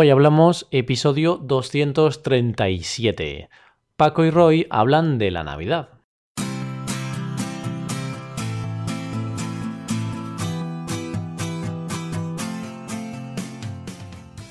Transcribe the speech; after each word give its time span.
Hoy 0.00 0.10
hablamos 0.10 0.68
episodio 0.70 1.38
237. 1.38 3.48
Paco 3.96 4.24
y 4.24 4.30
Roy 4.30 4.64
hablan 4.70 5.18
de 5.18 5.32
la 5.32 5.42
Navidad. 5.42 5.88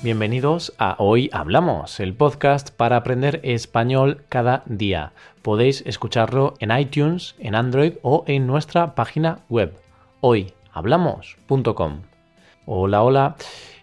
Bienvenidos 0.02 0.74
a 0.76 0.96
Hoy 0.98 1.30
Hablamos, 1.32 1.98
el 1.98 2.12
podcast 2.12 2.68
para 2.68 2.96
aprender 2.96 3.40
español 3.42 4.26
cada 4.28 4.64
día. 4.66 5.14
Podéis 5.40 5.82
escucharlo 5.86 6.52
en 6.58 6.78
iTunes, 6.78 7.36
en 7.38 7.54
Android 7.54 7.94
o 8.02 8.22
en 8.26 8.46
nuestra 8.46 8.94
página 8.94 9.38
web 9.48 9.74
hoyhablamos.com. 10.20 12.02
Hola, 12.66 13.02
hola. 13.02 13.36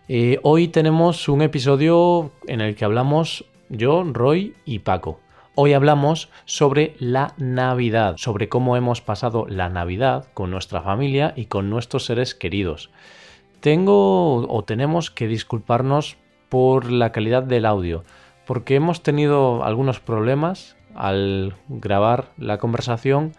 Eh, 0.08 0.40
hoy 0.44 0.68
tenemos 0.68 1.28
un 1.30 1.42
episodio 1.42 2.32
en 2.46 2.62
el 2.62 2.76
que 2.76 2.86
hablamos 2.86 3.44
yo, 3.70 4.04
Roy 4.04 4.54
y 4.64 4.80
Paco. 4.80 5.20
Hoy 5.55 5.73
hablamos 5.73 6.30
sobre 6.45 6.95
la 7.00 7.34
Navidad, 7.38 8.16
sobre 8.18 8.48
cómo 8.48 8.78
hemos 8.78 9.02
pasado 9.02 9.48
la 9.50 9.68
Navidad 9.68 10.28
con 10.36 10.52
nuestra 10.52 10.84
familia 10.84 11.34
y 11.36 11.45
con 11.45 11.72
nuestros 11.72 12.05
seres 12.05 12.36
queridos. 12.36 12.91
Tengo 13.62 14.48
o 14.48 14.64
tenemos 14.64 15.09
que 15.09 15.28
disculparnos 15.28 16.17
por 16.50 16.92
la 16.92 17.12
calidad 17.12 17.42
del 17.42 17.66
audio, 17.66 18.03
porque 18.45 18.76
hemos 18.76 19.02
tenido 19.02 19.64
algunos 19.64 20.02
problemas 20.02 20.78
al 20.94 21.56
grabar 21.67 22.31
la 22.38 22.59
conversación 22.59 23.31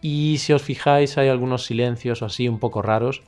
y 0.00 0.38
si 0.38 0.52
os 0.52 0.62
fijáis 0.62 1.18
hay 1.18 1.28
algunos 1.28 1.64
silencios 1.64 2.22
así 2.22 2.48
un 2.48 2.60
poco 2.60 2.80
raros 2.80 3.24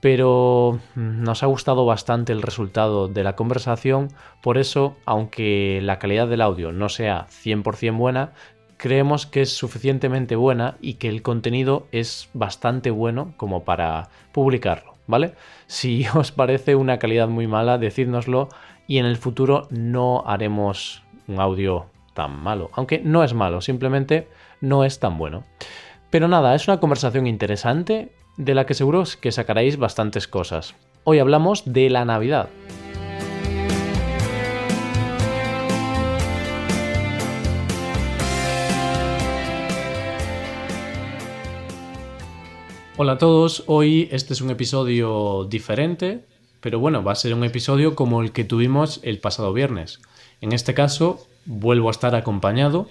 pero 0.00 0.80
nos 0.94 1.42
ha 1.42 1.46
gustado 1.46 1.84
bastante 1.84 2.32
el 2.32 2.42
resultado 2.42 3.08
de 3.08 3.22
la 3.22 3.36
conversación, 3.36 4.08
por 4.42 4.58
eso, 4.58 4.96
aunque 5.04 5.80
la 5.82 5.98
calidad 5.98 6.26
del 6.28 6.40
audio 6.40 6.72
no 6.72 6.88
sea 6.88 7.26
100% 7.28 7.96
buena, 7.96 8.32
creemos 8.78 9.26
que 9.26 9.42
es 9.42 9.54
suficientemente 9.54 10.36
buena 10.36 10.76
y 10.80 10.94
que 10.94 11.08
el 11.08 11.20
contenido 11.20 11.86
es 11.92 12.30
bastante 12.32 12.90
bueno 12.90 13.34
como 13.36 13.62
para 13.64 14.08
publicarlo, 14.32 14.94
¿vale? 15.06 15.34
Si 15.66 16.06
os 16.14 16.32
parece 16.32 16.74
una 16.74 16.98
calidad 16.98 17.28
muy 17.28 17.46
mala, 17.46 17.76
decídnoslo 17.76 18.48
y 18.86 18.98
en 18.98 19.04
el 19.04 19.18
futuro 19.18 19.68
no 19.70 20.24
haremos 20.26 21.02
un 21.28 21.40
audio 21.40 21.86
tan 22.14 22.42
malo, 22.42 22.70
aunque 22.72 23.00
no 23.04 23.22
es 23.22 23.34
malo, 23.34 23.60
simplemente 23.60 24.28
no 24.62 24.84
es 24.84 24.98
tan 24.98 25.18
bueno. 25.18 25.44
Pero 26.08 26.26
nada, 26.26 26.54
es 26.54 26.66
una 26.66 26.80
conversación 26.80 27.26
interesante 27.26 28.10
de 28.36 28.54
la 28.54 28.66
que 28.66 28.74
seguro 28.74 29.04
que 29.20 29.32
sacaréis 29.32 29.76
bastantes 29.76 30.28
cosas. 30.28 30.74
Hoy 31.04 31.18
hablamos 31.18 31.72
de 31.72 31.90
la 31.90 32.04
Navidad. 32.04 32.48
Hola 42.96 43.12
a 43.12 43.18
todos, 43.18 43.64
hoy 43.66 44.10
este 44.12 44.34
es 44.34 44.42
un 44.42 44.50
episodio 44.50 45.46
diferente, 45.48 46.26
pero 46.60 46.78
bueno, 46.78 47.02
va 47.02 47.12
a 47.12 47.14
ser 47.14 47.32
un 47.32 47.44
episodio 47.44 47.94
como 47.94 48.20
el 48.20 48.32
que 48.32 48.44
tuvimos 48.44 49.00
el 49.02 49.20
pasado 49.20 49.54
viernes. 49.54 50.00
En 50.42 50.52
este 50.52 50.74
caso, 50.74 51.26
vuelvo 51.46 51.88
a 51.88 51.92
estar 51.92 52.14
acompañado 52.14 52.88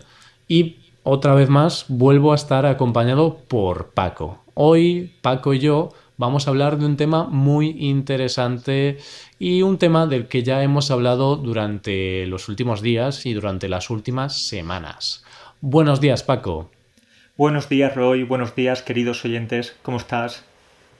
y 0.47 0.77
otra 1.03 1.35
vez 1.35 1.49
más 1.49 1.85
vuelvo 1.89 2.31
a 2.31 2.35
estar 2.35 2.65
acompañado 2.65 3.37
por 3.47 3.91
Paco. 3.91 4.39
Hoy 4.61 5.13
Paco 5.21 5.53
y 5.53 5.59
yo 5.59 5.87
vamos 6.17 6.45
a 6.45 6.49
hablar 6.49 6.77
de 6.77 6.85
un 6.85 6.97
tema 6.97 7.23
muy 7.23 7.77
interesante 7.79 8.97
y 9.39 9.61
un 9.61 9.77
tema 9.77 10.05
del 10.05 10.27
que 10.27 10.43
ya 10.43 10.61
hemos 10.63 10.91
hablado 10.91 11.37
durante 11.37 12.25
los 12.25 12.49
últimos 12.49 12.81
días 12.81 13.25
y 13.25 13.33
durante 13.33 13.69
las 13.69 13.89
últimas 13.89 14.37
semanas. 14.49 15.23
Buenos 15.61 16.01
días, 16.01 16.23
Paco. 16.23 16.69
Buenos 17.37 17.69
días, 17.69 17.95
Roy. 17.95 18.23
Buenos 18.23 18.53
días, 18.53 18.81
queridos 18.81 19.23
oyentes. 19.23 19.77
¿Cómo 19.81 19.95
estás? 19.95 20.43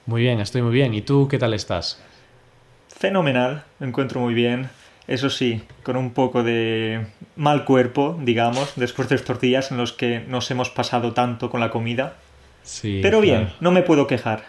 Muy 0.05 0.22
bien, 0.22 0.39
estoy 0.39 0.61
muy 0.61 0.72
bien. 0.72 0.94
¿Y 0.94 1.01
tú 1.01 1.28
qué 1.28 1.38
tal 1.38 1.53
estás? 1.53 2.01
Fenomenal, 2.88 3.66
me 3.79 3.88
encuentro 3.88 4.22
muy 4.22 4.34
bien. 4.34 4.69
Eso 5.05 5.29
sí, 5.29 5.63
con 5.84 5.97
un 5.97 6.11
poco 6.11 6.44
de 6.44 7.07
mal 7.35 7.66
cuerpo, 7.66 8.17
digamos, 8.22 8.72
después 8.78 9.09
de 9.09 9.16
estos 9.16 9.41
días 9.41 9.69
en 9.72 9.75
los 9.75 9.91
que 9.91 10.22
nos 10.22 10.50
hemos 10.50 10.69
pasado 10.69 11.11
tanto 11.11 11.50
con 11.50 11.59
la 11.59 11.72
comida. 11.72 12.16
Pero 13.02 13.22
bien, 13.22 13.52
no 13.59 13.72
me 13.72 13.81
puedo 13.81 14.08
quejar. 14.08 14.46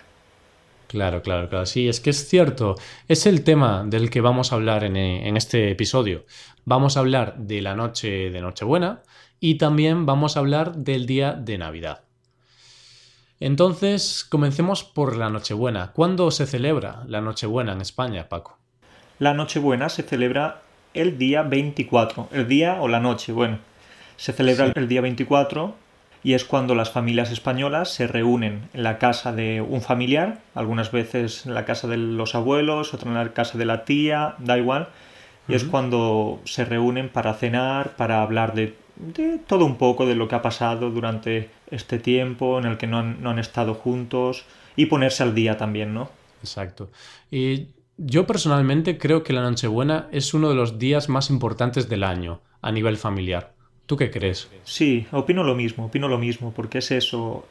Claro, 0.86 1.22
claro, 1.22 1.48
claro. 1.48 1.66
Sí, 1.66 1.88
es 1.88 2.00
que 2.00 2.10
es 2.10 2.28
cierto. 2.28 2.74
Es 3.06 3.26
el 3.26 3.44
tema 3.44 3.84
del 3.86 4.10
que 4.10 4.20
vamos 4.20 4.52
a 4.52 4.56
hablar 4.56 4.82
en, 4.82 4.96
en, 4.96 5.36
este 5.36 5.70
episodio. 5.70 6.24
Vamos 6.64 6.96
a 6.96 7.00
hablar 7.00 7.36
de 7.36 7.62
la 7.62 7.76
noche 7.76 8.30
de 8.30 8.40
Nochebuena 8.40 9.02
y 9.38 9.54
también 9.54 10.04
vamos 10.04 10.36
a 10.36 10.40
hablar 10.40 10.74
del 10.74 11.06
día 11.06 11.32
de 11.32 11.58
Navidad. 11.58 12.02
Entonces, 13.38 14.26
comencemos 14.28 14.84
por 14.84 15.16
la 15.16 15.30
Nochebuena. 15.30 15.92
¿Cuándo 15.92 16.30
se 16.30 16.46
celebra 16.46 17.04
la 17.06 17.20
Nochebuena 17.20 17.72
en 17.72 17.80
España, 17.80 18.28
Paco? 18.28 18.58
La 19.18 19.32
Nochebuena 19.32 19.88
se 19.88 20.02
celebra 20.02 20.62
el 20.92 21.18
día 21.18 21.42
24, 21.42 22.28
el 22.32 22.48
día 22.48 22.78
o 22.80 22.88
la 22.88 23.00
noche, 23.00 23.32
bueno. 23.32 23.58
Se 24.16 24.32
celebra 24.32 24.72
el 24.74 24.88
día 24.88 25.00
24 25.00 25.74
y 26.22 26.34
es 26.34 26.44
cuando 26.44 26.74
las 26.74 26.90
familias 26.90 27.30
españolas 27.30 27.92
se 27.92 28.06
reúnen 28.06 28.68
en 28.74 28.82
la 28.82 28.98
casa 28.98 29.32
de 29.32 29.60
un 29.60 29.80
familiar, 29.80 30.40
algunas 30.54 30.92
veces 30.92 31.46
en 31.46 31.54
la 31.54 31.64
casa 31.64 31.88
de 31.88 31.96
los 31.96 32.34
abuelos, 32.34 32.92
otra 32.92 33.08
en 33.08 33.14
la 33.14 33.32
casa 33.32 33.56
de 33.58 33.64
la 33.64 33.84
tía, 33.84 34.34
da 34.38 34.58
igual, 34.58 34.88
y 35.48 35.54
es 35.54 35.64
cuando 35.64 36.40
se 36.44 36.64
reúnen 36.64 37.08
para 37.08 37.34
cenar, 37.34 37.96
para 37.96 38.22
hablar 38.22 38.54
de, 38.54 38.76
todo 39.46 39.64
un 39.64 39.76
poco 39.76 40.06
de 40.06 40.14
lo 40.14 40.28
que 40.28 40.34
ha 40.34 40.42
pasado 40.42 40.90
durante 40.90 41.50
este 41.70 41.98
tiempo 41.98 42.58
en 42.58 42.66
el 42.66 42.76
que 42.76 42.86
no 42.86 42.98
han, 42.98 43.22
no 43.22 43.30
han 43.30 43.38
estado 43.38 43.74
juntos 43.74 44.44
y 44.76 44.86
ponerse 44.86 45.22
al 45.22 45.34
día 45.34 45.56
también, 45.56 45.94
¿no? 45.94 46.10
Exacto. 46.42 46.90
Y 47.30 47.68
yo 47.96 48.26
personalmente 48.26 48.98
creo 48.98 49.22
que 49.22 49.32
la 49.32 49.42
Nochebuena 49.42 50.08
es 50.12 50.34
uno 50.34 50.50
de 50.50 50.54
los 50.54 50.78
días 50.78 51.08
más 51.08 51.30
importantes 51.30 51.88
del 51.88 52.04
año 52.04 52.40
a 52.62 52.72
nivel 52.72 52.96
familiar. 52.96 53.54
¿Tú 53.90 53.96
qué 53.96 54.08
crees? 54.08 54.48
Sí, 54.62 55.08
opino 55.10 55.42
lo 55.42 55.56
mismo, 55.56 55.86
opino 55.86 56.06
lo 56.06 56.16
mismo, 56.16 56.52
porque 56.54 56.78
es 56.78 56.92
eso. 56.92 57.44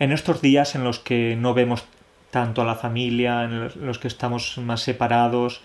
En 0.00 0.10
estos 0.10 0.42
días 0.42 0.74
en 0.74 0.82
los 0.82 0.98
que 0.98 1.36
no 1.36 1.54
vemos 1.54 1.84
tanto 2.32 2.62
a 2.62 2.64
la 2.64 2.74
familia, 2.74 3.44
en 3.44 3.70
los 3.86 4.00
que 4.00 4.08
estamos 4.08 4.58
más 4.58 4.80
separados, 4.80 5.60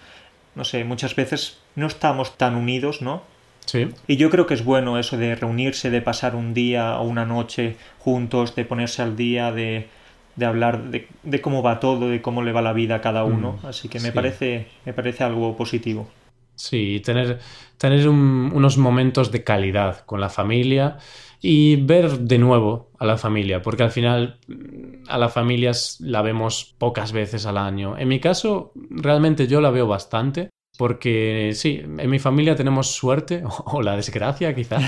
no 0.53 0.65
sé, 0.65 0.83
muchas 0.83 1.15
veces 1.15 1.57
no 1.75 1.87
estamos 1.87 2.37
tan 2.37 2.53
unidos, 2.53 3.01
¿no? 3.01 3.23
Sí. 3.65 3.89
Y 4.05 4.17
yo 4.17 4.29
creo 4.29 4.45
que 4.45 4.53
es 4.53 4.63
bueno 4.63 4.99
eso 4.99 5.17
de 5.17 5.33
reunirse, 5.33 5.89
de 5.89 6.03
pasar 6.03 6.35
un 6.35 6.53
día 6.53 6.99
o 6.99 7.05
una 7.05 7.25
noche 7.25 7.77
juntos, 7.97 8.53
de 8.53 8.65
ponerse 8.65 9.01
al 9.01 9.15
día, 9.15 9.51
de, 9.51 9.87
de 10.35 10.45
hablar 10.45 10.91
de, 10.91 11.41
cómo 11.41 11.63
va 11.63 11.79
todo, 11.79 12.07
de 12.07 12.21
cómo 12.21 12.43
le 12.43 12.51
va 12.51 12.61
la 12.61 12.73
vida 12.73 12.97
a 12.97 13.01
cada 13.01 13.23
uno. 13.23 13.59
Mm, 13.63 13.65
Así 13.65 13.89
que 13.89 13.99
me, 13.99 14.11
parece, 14.11 14.67
me 14.85 14.93
parece 14.93 15.23
algo 15.23 15.57
positivo. 15.57 16.07
Sí, 16.59 17.01
tener, 17.05 17.39
tener 17.77 18.09
unos 18.09 18.77
momentos 18.77 19.31
de 19.31 19.45
calidad 19.45 20.05
con 20.05 20.19
la 20.19 20.27
familia 20.27 20.97
y 21.39 21.77
ver 21.77 22.19
de 22.19 22.37
nuevo 22.37 22.91
a 22.99 23.05
la 23.05 23.17
familia, 23.17 23.61
porque 23.61 23.83
al 23.83 23.91
final 23.91 24.39
a 25.07 25.17
la 25.17 25.29
familia 25.29 25.71
la 25.99 26.21
vemos 26.21 26.75
pocas 26.77 27.13
veces 27.13 27.45
al 27.45 27.57
año. 27.57 27.97
En 27.97 28.09
mi 28.09 28.19
caso, 28.19 28.73
realmente 28.89 29.47
yo 29.47 29.61
la 29.61 29.71
veo 29.71 29.87
bastante, 29.87 30.49
porque 30.77 31.53
sí, 31.55 31.79
en 31.81 32.09
mi 32.09 32.19
familia 32.19 32.57
tenemos 32.57 32.91
suerte, 32.91 33.41
o 33.67 33.81
la 33.81 33.95
desgracia 33.95 34.53
quizá, 34.53 34.79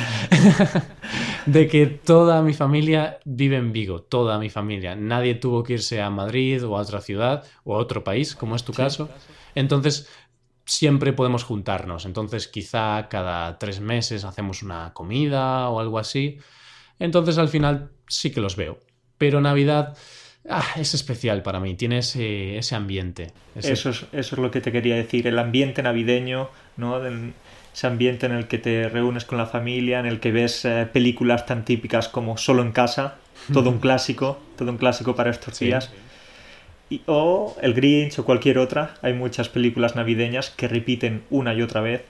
de 1.45 1.67
que 1.69 1.85
toda 1.85 2.41
mi 2.41 2.53
familia 2.53 3.19
vive 3.23 3.55
en 3.55 3.71
Vigo, 3.71 4.01
toda 4.01 4.39
mi 4.39 4.49
familia. 4.49 4.93
Nadie 4.93 5.35
tuvo 5.35 5.63
que 5.63 5.73
irse 5.73 6.01
a 6.01 6.09
Madrid 6.09 6.65
o 6.65 6.77
a 6.77 6.81
otra 6.81 6.99
ciudad 6.99 7.45
o 7.63 7.77
a 7.77 7.79
otro 7.79 8.03
país, 8.03 8.35
como 8.35 8.57
es 8.57 8.65
tu 8.65 8.73
caso. 8.73 9.07
Entonces, 9.55 10.07
siempre 10.71 11.11
podemos 11.11 11.43
juntarnos. 11.43 12.05
Entonces 12.05 12.47
quizá 12.47 13.07
cada 13.09 13.59
tres 13.59 13.81
meses 13.81 14.23
hacemos 14.23 14.63
una 14.63 14.93
comida 14.93 15.69
o 15.69 15.79
algo 15.79 15.99
así. 15.99 16.37
Entonces 16.97 17.37
al 17.37 17.49
final 17.49 17.89
sí 18.07 18.31
que 18.31 18.41
los 18.41 18.55
veo. 18.55 18.79
Pero 19.17 19.41
Navidad 19.41 19.97
ah, 20.49 20.65
es 20.77 20.93
especial 20.93 21.43
para 21.43 21.59
mí, 21.59 21.75
tiene 21.75 21.99
ese, 21.99 22.75
ambiente. 22.75 23.33
Eso, 23.55 23.89
es, 23.89 24.05
eso 24.13 24.35
es 24.35 24.37
lo 24.37 24.49
que 24.49 24.61
te 24.61 24.71
quería 24.71 24.95
decir, 24.95 25.27
el 25.27 25.37
ambiente 25.37 25.83
navideño, 25.83 26.49
¿no? 26.77 27.01
ese 27.05 27.87
ambiente 27.87 28.25
en 28.25 28.31
el 28.31 28.47
que 28.47 28.57
te 28.57 28.89
reúnes 28.89 29.25
con 29.25 29.37
la 29.37 29.45
familia, 29.45 29.99
en 29.99 30.05
el 30.05 30.19
que 30.19 30.31
ves 30.31 30.65
eh, 30.65 30.87
películas 30.91 31.45
tan 31.45 31.65
típicas 31.65 32.07
como 32.07 32.37
Solo 32.37 32.63
en 32.63 32.71
casa, 32.71 33.17
todo 33.53 33.69
un 33.69 33.79
clásico, 33.85 34.39
todo 34.57 34.71
un 34.71 34.77
clásico 34.77 35.15
para 35.15 35.29
estos 35.31 35.59
días 35.59 35.91
o 37.05 37.55
El 37.61 37.73
Grinch 37.73 38.19
o 38.19 38.25
cualquier 38.25 38.57
otra. 38.57 38.95
Hay 39.01 39.13
muchas 39.13 39.49
películas 39.49 39.95
navideñas 39.95 40.49
que 40.49 40.67
repiten 40.67 41.23
una 41.29 41.53
y 41.53 41.61
otra 41.61 41.81
vez. 41.81 42.03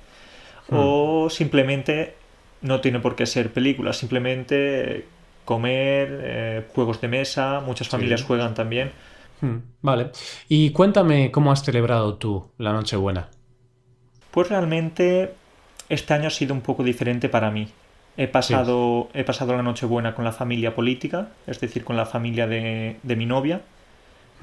Hmm. 0.70 0.78
O 0.78 1.30
simplemente 1.30 2.16
no 2.62 2.82
tiene 2.82 3.00
por 3.00 3.16
qué 3.16 3.26
ser 3.26 3.52
películas, 3.52 3.98
simplemente 3.98 5.06
comer, 5.46 6.20
eh, 6.24 6.64
juegos 6.74 7.02
de 7.02 7.08
mesa, 7.08 7.62
muchas 7.66 7.90
familias 7.90 8.24
juegan 8.24 8.54
también. 8.54 8.92
Hmm, 9.42 9.58
vale. 9.82 10.12
Y 10.48 10.70
cuéntame 10.72 11.32
cómo 11.32 11.52
has 11.52 11.64
celebrado 11.64 12.16
tú 12.16 12.52
la 12.58 12.74
Nochebuena. 12.74 13.30
Pues 14.30 14.50
realmente 14.50 15.34
este 15.90 16.14
año 16.14 16.28
ha 16.28 16.32
sido 16.32 16.54
un 16.54 16.62
poco 16.62 16.84
diferente 16.84 17.28
para 17.28 17.52
mí. 17.52 17.68
He 18.18 18.28
pasado, 18.28 19.10
he 19.14 19.24
pasado 19.24 19.56
la 19.56 19.64
Nochebuena 19.64 20.14
con 20.14 20.26
la 20.26 20.32
familia 20.32 20.76
política, 20.76 21.30
es 21.48 21.60
decir, 21.60 21.84
con 21.84 21.98
la 21.98 22.06
familia 22.06 22.46
de, 22.46 22.98
mi 23.04 23.26
novia, 23.26 23.62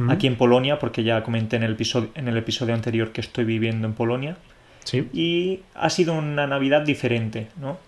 aquí 0.08 0.26
en 0.26 0.36
Polonia, 0.36 0.78
porque 0.78 1.02
ya 1.02 1.22
comenté 1.22 1.56
en 1.56 1.62
el, 1.62 1.72
episodio, 1.72 2.10
en 2.14 2.28
el 2.28 2.36
episodio 2.36 2.74
anterior 2.74 3.12
que 3.12 3.20
estoy 3.20 3.44
viviendo 3.44 3.86
en 3.86 3.94
Polonia. 3.94 4.36
Sí. 4.84 5.08
Y 5.12 5.60
ha 5.74 5.90
sido 5.90 6.14
una 6.14 6.46
Navidad 6.46 6.82
diferente, 6.82 7.48
¿no? 7.60 7.78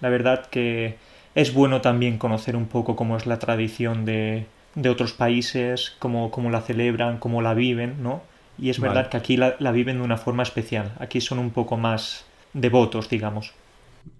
La 0.00 0.08
verdad 0.08 0.46
que 0.46 0.96
es 1.34 1.52
bueno 1.52 1.80
también 1.80 2.18
conocer 2.18 2.56
un 2.56 2.66
poco 2.66 2.96
cómo 2.96 3.16
es 3.16 3.26
la 3.26 3.38
tradición 3.38 4.04
de, 4.04 4.46
de 4.74 4.88
otros 4.88 5.12
países, 5.12 5.96
cómo, 5.98 6.30
cómo, 6.30 6.50
la 6.50 6.60
celebran, 6.60 7.18
cómo 7.18 7.42
la 7.42 7.54
viven, 7.54 8.02
¿no? 8.02 8.22
Y 8.58 8.70
es 8.70 8.80
verdad 8.80 9.10
que 9.10 9.16
aquí 9.16 9.36
la, 9.36 9.56
la 9.58 9.70
viven 9.70 9.98
de 9.98 10.04
una 10.04 10.16
forma 10.16 10.42
especial. 10.42 10.92
Aquí 10.98 11.20
son 11.20 11.38
un 11.38 11.50
poco 11.50 11.76
más 11.76 12.24
devotos, 12.54 13.10
digamos. 13.10 13.52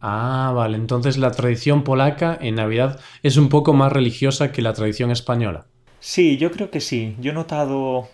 Ah, 0.01 0.53
vale. 0.55 0.77
Entonces 0.77 1.17
la 1.17 1.31
tradición 1.31 1.85
polaca 1.85 2.37
en 2.41 2.57
Navidad 2.57 3.01
es 3.23 3.37
un 3.37 3.49
poco 3.49 3.73
más 3.73 3.93
religiosa 3.93 4.53
que 4.53 4.63
la 4.63 4.73
tradición 4.75 5.11
española. 5.11 5.67
Sí, 6.01 6.37
yo 6.37 6.51
creo 6.51 6.71
que 6.71 6.81
sí. 6.81 7.17
Yo 7.19 7.33
he 7.33 7.35
notado 7.35 8.09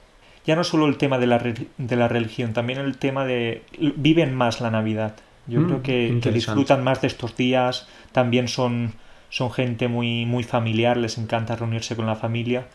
ya 0.44 0.56
no 0.56 0.64
solo 0.64 0.86
el 0.86 0.96
tema 0.96 1.18
de 1.18 1.26
la, 1.26 1.38
de 1.38 1.96
la 1.96 2.08
religión, 2.08 2.52
también 2.52 2.78
el 2.80 2.98
tema 2.98 3.24
de... 3.24 3.62
viven 3.96 4.34
más 4.34 4.60
la 4.60 4.70
Navidad. 4.70 5.16
Yo 5.46 5.60
mm, 5.60 5.66
creo 5.66 5.82
que, 5.82 6.30
disfrutan 6.32 6.82
más 6.82 7.00
de 7.00 7.08
estos 7.08 7.36
días, 7.36 7.86
también 8.12 8.48
son, 8.48 8.94
son 9.28 9.52
gente 9.52 9.88
muy, 9.88 10.26
muy 10.26 10.42
familiar, 10.42 10.96
les 10.96 11.18
encanta 11.18 11.56
reunirse 11.56 11.94
con 11.96 12.06
la 12.06 12.16
familia. 12.16 12.66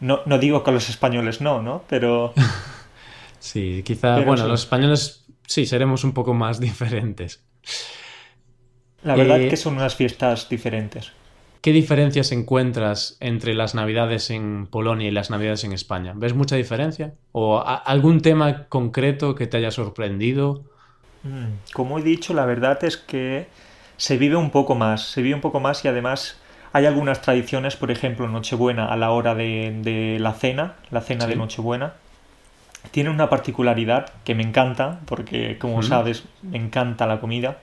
No, 0.00 0.20
no 0.26 0.38
digo 0.38 0.62
que 0.62 0.72
los 0.72 0.88
españoles 0.88 1.40
no, 1.40 1.62
¿no? 1.62 1.84
Pero... 1.88 2.32
sí, 3.38 3.82
quizá, 3.84 4.20
bueno, 4.20 4.46
los 4.46 4.62
españoles 4.62 5.24
sí, 5.46 5.64
seremos 5.66 6.02
un 6.04 6.12
poco 6.12 6.34
más 6.34 6.60
diferentes. 6.60 7.44
La 9.02 9.14
verdad 9.14 9.38
es 9.38 9.46
eh, 9.46 9.50
que 9.50 9.56
son 9.56 9.76
unas 9.76 9.94
fiestas 9.94 10.48
diferentes. 10.48 11.12
¿Qué 11.60 11.72
diferencias 11.72 12.32
encuentras 12.32 13.16
entre 13.20 13.54
las 13.54 13.74
navidades 13.74 14.30
en 14.30 14.66
Polonia 14.66 15.08
y 15.08 15.10
las 15.10 15.30
navidades 15.30 15.64
en 15.64 15.72
España? 15.72 16.12
¿Ves 16.14 16.34
mucha 16.34 16.56
diferencia? 16.56 17.14
¿O 17.32 17.62
algún 17.64 18.20
tema 18.20 18.66
concreto 18.68 19.34
que 19.34 19.46
te 19.46 19.56
haya 19.56 19.70
sorprendido? 19.70 20.62
Mm, 21.24 21.72
como 21.72 21.98
he 21.98 22.02
dicho, 22.02 22.34
la 22.34 22.46
verdad 22.46 22.82
es 22.84 22.96
que 22.96 23.48
se 23.96 24.16
vive 24.16 24.36
un 24.36 24.50
poco 24.50 24.74
más, 24.74 25.08
se 25.08 25.22
vive 25.22 25.34
un 25.34 25.40
poco 25.40 25.60
más 25.60 25.84
y 25.84 25.88
además 25.88 26.38
hay 26.72 26.86
algunas 26.86 27.22
tradiciones, 27.22 27.76
por 27.76 27.90
ejemplo, 27.90 28.28
Nochebuena 28.28 28.86
a 28.86 28.96
la 28.96 29.10
hora 29.10 29.34
de, 29.34 30.18
la 30.20 30.34
cena, 30.34 30.74
la 30.90 31.00
cena 31.00 31.26
de 31.26 31.36
Nochebuena, 31.36 31.94
tiene 32.90 33.10
una 33.10 33.30
particularidad 33.30 34.12
que 34.24 34.34
me 34.34 34.42
encanta, 34.42 35.00
porque 35.06 35.58
como 35.58 35.82
sabes, 35.82 36.24
me 36.42 36.58
encanta 36.58 37.06
la 37.06 37.20
comida, 37.20 37.58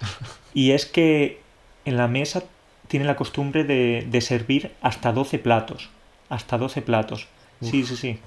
y 0.54 0.72
es 0.72 0.86
que 0.86 1.40
en 1.84 1.96
la 1.96 2.06
mesa 2.06 2.42
tiene 2.90 3.06
la 3.06 3.14
costumbre 3.14 3.62
de, 3.62 4.20
servir 4.20 4.72
hasta 4.82 5.12
12 5.12 5.38
platos, 5.38 5.90
hasta 6.28 6.58
12 6.58 6.82
platos. 6.82 7.28
Sí, 7.62 7.84
sí, 7.84 7.94
sí. 7.94 8.18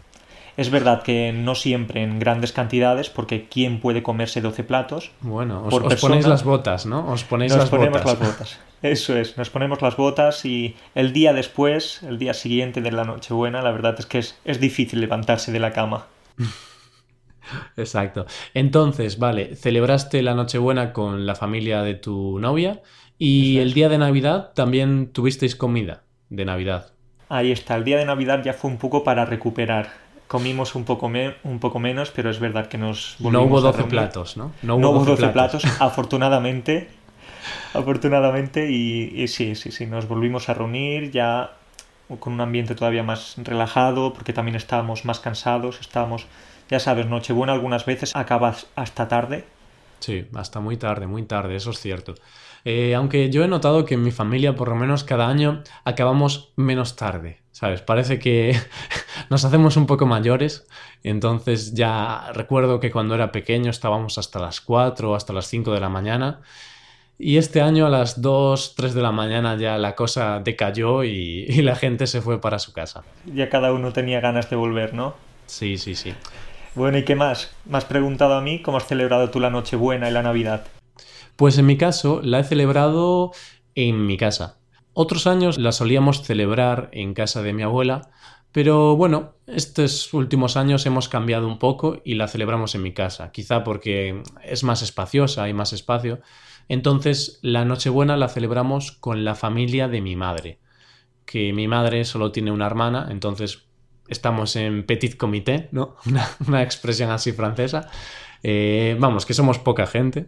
Es 0.55 0.69
verdad 0.69 1.03
que 1.03 1.33
no 1.33 1.53
siempre 1.53 2.01
en 2.01 2.17
grandes 2.17 2.53
cantidades, 2.53 3.09
porque 3.09 3.49
¿quién 3.49 3.81
puede 3.81 4.03
comerse 4.03 4.39
12 4.39 4.63
platos? 4.63 5.11
Bueno, 5.19 5.65
os, 5.65 5.99
ponéis 5.99 6.27
las 6.27 6.45
botas, 6.45 6.85
¿no? 6.85 7.11
Os 7.11 7.25
ponéis 7.25 7.53
nos 7.53 7.69
ponemos 7.69 8.05
las 8.05 8.17
botas. 8.17 8.59
Eso 8.81 9.17
es, 9.17 9.37
nos 9.37 9.49
ponemos 9.49 9.81
las 9.81 9.97
botas 9.97 10.45
y 10.45 10.77
el 10.95 11.11
día 11.11 11.33
después, 11.33 12.01
el 12.03 12.17
día 12.17 12.33
siguiente 12.33 12.79
de 12.79 12.91
la 12.93 13.03
Nochebuena, 13.03 13.61
la 13.61 13.71
verdad 13.71 13.95
es 13.99 14.05
que 14.05 14.19
es 14.19 14.59
difícil 14.61 15.01
levantarse 15.01 15.51
de 15.51 15.59
la 15.59 15.73
cama. 15.73 16.07
Exacto. 17.75 18.25
Entonces, 18.53 19.19
vale, 19.19 19.57
celebraste 19.57 20.21
la 20.21 20.35
Nochebuena 20.35 20.93
con 20.93 21.25
la 21.25 21.35
familia 21.35 21.81
de 21.81 21.95
tu 21.95 22.39
novia 22.39 22.81
y 23.23 23.59
el 23.59 23.73
día 23.73 23.89
de 23.89 23.97
Navidad 23.97 24.51
también 24.53 25.07
tuvisteis 25.07 25.55
comida 25.55 26.03
de 26.29 26.45
Navidad. 26.45 26.91
Ahí 27.29 27.51
está, 27.51 27.75
el 27.75 27.83
día 27.83 27.97
de 27.97 28.05
Navidad 28.05 28.43
ya 28.43 28.53
fue 28.53 28.69
un 28.69 28.77
poco 28.77 29.03
para 29.03 29.25
recuperar. 29.25 29.91
Comimos 30.27 30.75
un 30.75 30.83
poco, 30.83 31.07
un 31.07 31.59
poco 31.59 31.79
menos, 31.79 32.11
pero 32.11 32.29
es 32.29 32.39
verdad 32.39 32.67
que 32.67 32.77
nos 32.77 33.15
volvimos 33.19 33.33
No 33.33 33.47
hubo 33.47 33.61
12 33.61 33.83
platos, 33.85 34.35
¿no? 34.35 34.51
No 34.61 34.75
hubo, 34.75 35.05
12, 35.05 35.29
platos. 35.29 35.63
afortunadamente. 35.79 36.89
afortunadamente, 37.73 38.69
y 38.69 39.27
sí, 39.27 39.55
sí, 39.55 39.71
sí, 39.71 39.85
nos 39.85 40.07
volvimos 40.07 40.49
a 40.49 40.53
reunir 40.53 41.11
ya 41.11 41.51
con 42.19 42.33
un 42.33 42.41
ambiente 42.41 42.75
todavía 42.75 43.03
más 43.03 43.35
relajado, 43.37 44.13
porque 44.13 44.33
también 44.33 44.55
estábamos 44.55 45.05
más 45.05 45.19
cansados, 45.19 45.79
estábamos 45.79 46.27
ya 46.69 46.79
sabes, 46.79 47.07
Nochebuena 47.07 47.53
algunas 47.53 47.85
veces 47.85 48.15
acabas 48.15 48.67
hasta 48.75 49.07
tarde. 49.07 49.45
Sí, 50.03 50.27
hasta 50.33 50.59
muy 50.59 50.75
tarde, 50.75 51.07
muy 51.07 51.23
tarde, 51.23 51.55
eso 51.55 51.71
es 51.71 51.79
cierto. 51.79 52.15
Eh, 52.65 52.93
aunque 52.93 53.29
yo 53.29 53.41
he 53.41 53.47
notado 53.47 53.85
que 53.85 53.93
en 53.93 54.03
mi 54.03 54.11
familia, 54.11 54.53
por 54.53 54.67
lo 54.67 54.75
menos 54.75 55.05
cada 55.05 55.29
año, 55.29 55.63
acabamos 55.85 56.51
menos 56.57 56.97
tarde, 56.97 57.39
¿sabes? 57.51 57.79
Parece 57.79 58.19
que 58.19 58.53
nos 59.29 59.45
hacemos 59.45 59.77
un 59.77 59.87
poco 59.87 60.05
mayores. 60.05 60.67
Entonces 61.03 61.73
ya 61.73 62.33
recuerdo 62.33 62.81
que 62.81 62.91
cuando 62.91 63.15
era 63.15 63.31
pequeño 63.31 63.71
estábamos 63.71 64.17
hasta 64.17 64.39
las 64.39 64.59
4 64.59 65.09
o 65.09 65.15
hasta 65.15 65.31
las 65.31 65.47
5 65.47 65.71
de 65.71 65.79
la 65.79 65.87
mañana. 65.87 66.41
Y 67.17 67.37
este 67.37 67.61
año 67.61 67.85
a 67.85 67.89
las 67.89 68.21
2, 68.21 68.75
3 68.75 68.93
de 68.93 69.01
la 69.01 69.13
mañana 69.13 69.55
ya 69.55 69.77
la 69.77 69.95
cosa 69.95 70.41
decayó 70.43 71.05
y, 71.05 71.45
y 71.47 71.61
la 71.61 71.77
gente 71.77 72.07
se 72.07 72.19
fue 72.19 72.41
para 72.41 72.59
su 72.59 72.73
casa. 72.73 73.05
Ya 73.33 73.47
cada 73.47 73.71
uno 73.71 73.93
tenía 73.93 74.19
ganas 74.19 74.49
de 74.49 74.57
volver, 74.57 74.93
¿no? 74.93 75.15
Sí, 75.45 75.77
sí, 75.77 75.95
sí. 75.95 76.13
Bueno, 76.75 76.97
¿y 76.97 77.05
qué 77.05 77.15
más? 77.15 77.55
Me 77.65 77.77
has 77.77 77.85
preguntado 77.85 78.33
a 78.33 78.41
mí 78.41 78.63
cómo 78.63 78.77
has 78.77 78.87
celebrado 78.87 79.29
tú 79.29 79.39
la 79.39 79.51
Nochebuena 79.51 80.09
y 80.09 80.13
la 80.13 80.23
Navidad. 80.23 80.65
Pues 81.35 81.59
en 81.59 81.67
mi 81.67 81.77
caso 81.77 82.19
la 82.23 82.39
he 82.39 82.43
celebrado 82.43 83.31
en 83.75 84.07
mi 84.07 84.17
casa. 84.17 84.57
Otros 84.93 85.27
años 85.27 85.59
la 85.59 85.71
solíamos 85.71 86.23
celebrar 86.23 86.89
en 86.91 87.13
casa 87.13 87.43
de 87.43 87.53
mi 87.53 87.61
abuela, 87.61 88.09
pero 88.51 88.95
bueno, 88.95 89.33
estos 89.45 90.13
últimos 90.15 90.57
años 90.57 90.85
hemos 90.87 91.09
cambiado 91.09 91.47
un 91.47 91.59
poco 91.59 92.01
y 92.03 92.15
la 92.15 92.27
celebramos 92.27 92.73
en 92.73 92.81
mi 92.81 92.91
casa, 92.91 93.31
quizá 93.31 93.63
porque 93.63 94.23
es 94.43 94.63
más 94.63 94.81
espaciosa, 94.81 95.43
hay 95.43 95.53
más 95.53 95.73
espacio. 95.73 96.21
Entonces 96.69 97.37
la 97.43 97.65
Nochebuena 97.65 98.17
la 98.17 98.29
celebramos 98.29 98.91
con 98.93 99.23
la 99.23 99.35
familia 99.35 99.87
de 99.87 100.01
mi 100.01 100.15
madre, 100.15 100.59
que 101.25 101.53
mi 101.53 101.67
madre 101.67 102.03
solo 102.03 102.31
tiene 102.31 102.51
una 102.51 102.65
hermana, 102.65 103.09
entonces 103.11 103.67
estamos 104.13 104.55
en 104.55 104.85
petit 104.85 105.17
comité, 105.17 105.67
¿no? 105.71 105.97
Una, 106.47 106.63
expresión 106.63 107.11
así 107.11 107.33
francesa. 107.33 107.89
Eh, 108.43 108.95
vamos, 108.97 109.25
que 109.25 109.33
somos 109.33 109.59
poca 109.59 109.85
gente. 109.85 110.27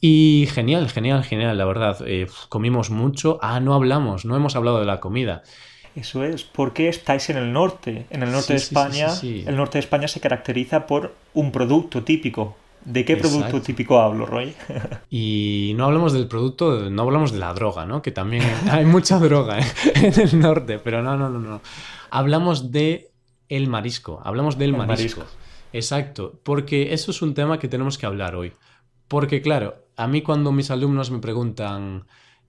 Y 0.00 0.48
genial, 0.52 0.88
genial, 0.88 1.24
genial, 1.24 1.58
la 1.58 1.64
verdad. 1.64 1.98
Eh, 2.06 2.28
comimos 2.48 2.90
mucho. 2.90 3.38
Ah, 3.42 3.58
no 3.58 3.74
hablamos, 3.74 4.24
no 4.24 4.36
hemos 4.36 4.54
hablado 4.54 4.78
de 4.78 4.86
la 4.86 5.00
comida. 5.00 5.42
Eso 5.96 6.22
es, 6.22 6.44
porque 6.44 6.88
estáis 6.88 7.28
en 7.30 7.38
el 7.38 7.52
norte. 7.52 8.06
En 8.10 8.22
el 8.22 8.30
norte 8.30 8.52
de 8.52 8.58
España, 8.58 9.08
el 9.22 9.56
norte 9.56 9.78
de 9.78 9.80
España 9.80 10.06
se 10.06 10.20
caracteriza 10.20 10.86
por 10.86 11.14
un 11.34 11.50
producto 11.50 12.04
típico. 12.04 12.56
¿De 12.84 13.04
qué 13.04 13.16
producto 13.16 13.60
típico 13.60 14.00
hablo, 14.00 14.24
Roy? 14.24 14.54
y 15.10 15.72
no 15.76 15.86
hablamos 15.86 16.12
del 16.12 16.28
producto, 16.28 16.88
no 16.88 17.02
hablamos 17.02 17.32
de 17.32 17.40
la 17.40 17.52
droga, 17.52 17.84
¿no? 17.84 18.00
Que 18.00 18.12
también 18.12 18.44
hay 18.70 18.84
mucha 18.84 19.18
droga 19.18 19.58
¿eh? 19.58 19.64
en 19.94 20.20
el 20.20 20.38
norte, 20.38 20.78
pero 20.78 21.02
no, 21.02 21.16
no, 21.16 21.28
no, 21.28 21.40
no 21.40 21.60
hablamos 22.10 22.72
de 22.72 23.07
el 23.48 23.68
marisco, 23.68 24.20
hablamos 24.24 24.58
del 24.58 24.76
marisco. 24.76 25.24
Exacto, 25.72 26.40
porque 26.44 26.92
eso 26.94 27.10
es 27.10 27.22
un 27.22 27.34
tema 27.34 27.58
que 27.58 27.68
tenemos 27.68 27.98
que 27.98 28.06
hablar 28.06 28.34
hoy. 28.34 28.52
Porque 29.06 29.40
claro, 29.40 29.86
a 29.96 30.06
mí 30.06 30.22
cuando 30.22 30.52
mis 30.52 30.70
alumnos 30.70 31.10
me 31.10 31.18
preguntan, 31.18 32.06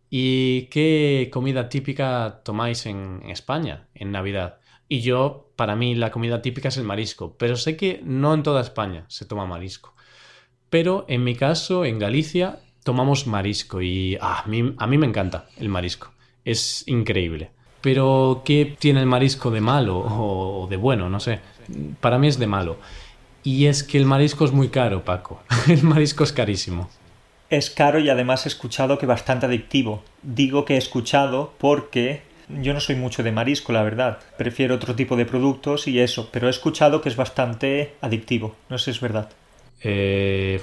¿y 0.09 0.63
qué 0.63 1.29
comida 1.31 1.69
típica 1.69 2.41
tomáis 2.43 2.85
en 2.85 3.21
España 3.27 3.87
en 3.93 4.11
Navidad? 4.11 4.59
Y 4.87 5.01
yo, 5.01 5.51
para 5.55 5.75
mí, 5.75 5.93
la 5.95 6.11
comida 6.11 6.41
típica 6.41 6.69
es 6.69 6.77
el 6.77 6.83
marisco, 6.83 7.37
pero 7.37 7.55
sé 7.55 7.77
que 7.77 8.01
no 8.03 8.33
en 8.33 8.43
toda 8.43 8.61
España 8.61 9.05
se 9.07 9.25
toma 9.25 9.45
marisco. 9.45 9.93
Pero 10.69 11.05
en 11.07 11.23
mi 11.23 11.35
caso, 11.35 11.85
en 11.85 11.99
Galicia, 11.99 12.59
tomamos 12.83 13.27
marisco 13.27 13.81
y 13.81 14.17
ah, 14.19 14.41
a, 14.43 14.47
mí, 14.47 14.73
a 14.77 14.87
mí 14.87 14.97
me 14.97 15.05
encanta 15.05 15.47
el 15.57 15.69
marisco. 15.69 16.11
Es 16.43 16.87
increíble. 16.87 17.51
Pero, 17.81 18.41
¿qué 18.43 18.75
tiene 18.77 18.99
el 18.99 19.05
marisco 19.05 19.51
de 19.51 19.61
malo 19.61 19.99
o 19.99 20.67
de 20.69 20.77
bueno? 20.77 21.09
No 21.09 21.19
sé. 21.19 21.39
Para 22.01 22.17
mí 22.17 22.27
es 22.27 22.39
de 22.39 22.47
malo. 22.47 22.77
Y 23.43 23.67
es 23.67 23.83
que 23.83 23.97
el 23.97 24.05
marisco 24.05 24.45
es 24.45 24.51
muy 24.51 24.69
caro, 24.69 25.03
Paco. 25.05 25.41
El 25.67 25.83
marisco 25.83 26.23
es 26.23 26.33
carísimo. 26.33 26.89
Es 27.49 27.69
caro 27.69 27.99
y 27.99 28.09
además 28.09 28.45
he 28.45 28.49
escuchado 28.49 28.97
que 28.97 29.05
bastante 29.05 29.45
adictivo. 29.45 30.03
Digo 30.21 30.65
que 30.65 30.75
he 30.75 30.77
escuchado 30.77 31.53
porque 31.57 32.21
yo 32.49 32.73
no 32.73 32.79
soy 32.79 32.95
mucho 32.95 33.23
de 33.23 33.31
marisco, 33.31 33.71
la 33.71 33.83
verdad. 33.83 34.19
Prefiero 34.37 34.75
otro 34.75 34.95
tipo 34.95 35.15
de 35.15 35.25
productos 35.25 35.87
y 35.87 35.99
eso, 35.99 36.29
pero 36.31 36.47
he 36.47 36.49
escuchado 36.49 37.01
que 37.01 37.09
es 37.09 37.15
bastante 37.15 37.95
adictivo. 38.01 38.55
No 38.69 38.77
sé 38.77 38.85
si 38.85 38.91
es 38.91 39.01
verdad. 39.01 39.29
Eh, 39.81 40.61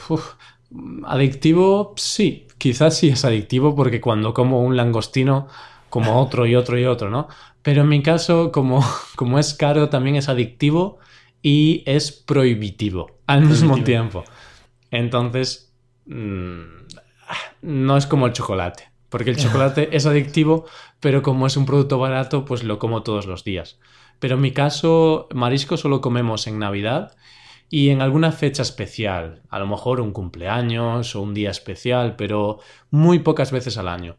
adictivo, 1.04 1.94
sí. 1.96 2.46
Quizás 2.58 2.96
sí 2.96 3.08
es 3.08 3.25
adictivo 3.25 3.75
porque 3.75 4.00
cuando 4.00 4.35
como 4.35 4.62
un 4.62 4.76
langostino 4.76 5.49
como 5.90 6.21
otro 6.21 6.47
y 6.47 6.55
otro 6.55 6.78
y 6.78 6.85
otro, 6.85 7.11
¿no? 7.11 7.28
Pero 7.62 7.83
en 7.83 7.88
mi 7.88 8.02
caso, 8.02 8.52
como, 8.52 8.85
como 9.16 9.38
es 9.38 9.55
caro, 9.55 9.88
también 9.88 10.16
es 10.16 10.28
adictivo 10.28 10.99
y 11.43 11.83
es 11.87 12.12
prohibitivo 12.12 13.19
al 13.26 13.43
mismo 13.43 13.83
tiempo. 13.83 14.25
Entonces, 14.90 15.75
mm, 16.07 16.61
no 17.62 17.97
es 17.97 18.07
como 18.07 18.26
el 18.26 18.33
chocolate, 18.33 18.90
porque 19.09 19.31
el 19.31 19.37
chocolate 19.43 19.97
es 19.97 20.07
adictivo, 20.07 20.66
pero 21.00 21.23
como 21.23 21.47
es 21.47 21.57
un 21.57 21.66
producto 21.66 21.99
barato, 21.99 22.45
pues 22.45 22.62
lo 22.62 22.78
como 22.78 23.02
todos 23.02 23.26
los 23.26 23.45
días. 23.45 23.78
Pero 24.19 24.37
en 24.37 24.40
mi 24.40 24.52
caso, 24.52 25.28
marisco 25.35 25.76
solo 25.76 26.00
comemos 26.00 26.47
en 26.47 26.59
Navidad 26.59 27.16
y 27.69 27.90
en 27.90 28.00
alguna 28.00 28.33
fecha 28.33 28.62
especial, 28.62 29.43
a 29.50 29.59
lo 29.59 29.66
mejor 29.66 30.00
un 30.00 30.12
cumpleaños 30.12 31.16
o 31.16 31.21
un 31.21 31.35
día 31.35 31.50
especial, 31.50 32.16
pero 32.16 32.61
muy 32.90 33.19
pocas 33.19 33.50
veces 33.50 33.76
al 33.76 33.88
año. 33.88 34.16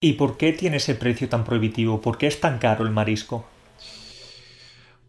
¿Y 0.00 0.12
por 0.12 0.36
qué 0.36 0.52
tiene 0.52 0.76
ese 0.76 0.94
precio 0.94 1.28
tan 1.28 1.44
prohibitivo? 1.44 2.00
¿Por 2.00 2.18
qué 2.18 2.28
es 2.28 2.40
tan 2.40 2.58
caro 2.58 2.84
el 2.84 2.92
marisco? 2.92 3.44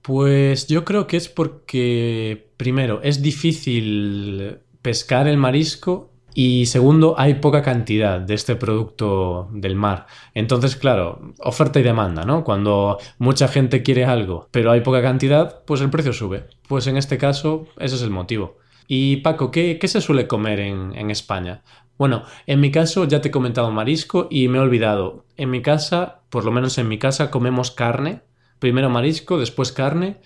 Pues 0.02 0.68
yo 0.68 0.84
creo 0.84 1.06
que 1.06 1.18
es 1.18 1.30
porque, 1.30 2.50
primero, 2.58 3.00
es 3.04 3.22
difícil 3.22 4.58
pescar 4.82 5.28
el 5.28 5.38
marisco 5.38 6.10
y 6.34 6.66
segundo, 6.66 7.14
hay 7.20 7.36
poca 7.36 7.62
cantidad 7.62 8.20
de 8.20 8.34
este 8.34 8.56
producto 8.56 9.50
del 9.52 9.76
mar. 9.76 10.08
Entonces, 10.34 10.76
claro, 10.76 11.34
oferta 11.40 11.80
y 11.80 11.84
demanda, 11.84 12.24
¿no? 12.24 12.44
Cuando 12.44 12.98
mucha 13.20 13.48
gente 13.48 13.84
quiere 13.84 14.06
algo, 14.06 14.48
pero 14.50 14.72
hay 14.72 14.82
poca 14.82 15.04
cantidad, 15.04 15.64
pues 15.66 15.82
el 15.82 15.92
precio 15.92 16.14
sube. 16.14 16.48
Pues 16.68 16.88
en 16.88 16.98
este 16.98 17.20
caso, 17.20 17.68
ese 17.78 17.96
es 17.96 18.02
el 18.02 18.10
motivo. 18.10 18.58
Y 18.88 19.18
Paco, 19.18 19.52
¿qué, 19.52 19.80
se 19.84 20.02
suele 20.02 20.26
comer 20.26 20.60
en 20.60 21.12
España? 21.12 21.62
Bueno, 22.00 22.24
en 22.48 22.62
mi 22.62 22.72
caso 22.72 23.04
ya 23.04 23.20
te 23.20 23.28
he 23.28 23.32
comentado 23.32 23.70
marisco 23.72 24.30
y 24.32 24.48
me 24.48 24.58
he 24.58 24.62
olvidado. 24.62 25.26
En 25.36 25.52
mi 25.52 25.62
casa, 25.62 26.22
por 26.30 26.46
lo 26.46 26.52
menos 26.52 26.78
en 26.78 26.88
mi 26.88 26.98
casa, 26.98 27.30
comemos 27.30 27.72
carne. 27.72 28.22
Primero 28.58 28.90
marisco, 28.90 29.38
después 29.38 29.74
carne 29.74 30.22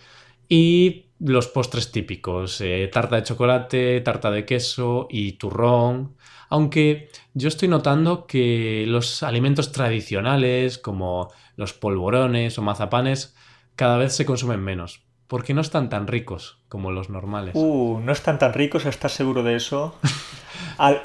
y 0.48 1.08
los 1.20 1.48
postres 1.48 1.92
típicos. 1.92 2.62
Eh, 2.62 2.88
tarta 2.94 3.16
de 3.16 3.24
chocolate, 3.24 4.02
tarta 4.02 4.30
de 4.30 4.46
queso 4.46 5.08
y 5.10 5.32
turrón. 5.34 6.16
Aunque 6.48 7.10
yo 7.34 7.48
estoy 7.48 7.70
notando 7.70 8.28
que 8.28 8.86
los 8.88 9.24
alimentos 9.24 9.72
tradicionales, 9.72 10.78
como 10.78 11.32
los 11.56 11.74
polvorones 11.74 12.56
o 12.60 12.62
mazapanes, 12.62 13.36
cada 13.76 13.98
vez 13.98 14.14
se 14.14 14.28
consumen 14.28 14.64
menos. 14.64 15.02
Porque 15.26 15.56
no 15.56 15.62
están 15.62 15.90
tan 15.90 16.06
ricos 16.06 16.60
como 16.70 16.92
los 16.92 17.10
normales. 17.10 17.56
Uh, 17.56 18.00
no 18.00 18.12
están 18.12 18.38
tan 18.38 18.54
ricos, 18.54 18.86
¿estás 18.86 19.14
seguro 19.14 19.42
de 19.42 19.56
eso? 19.56 19.96
Al... 20.78 21.02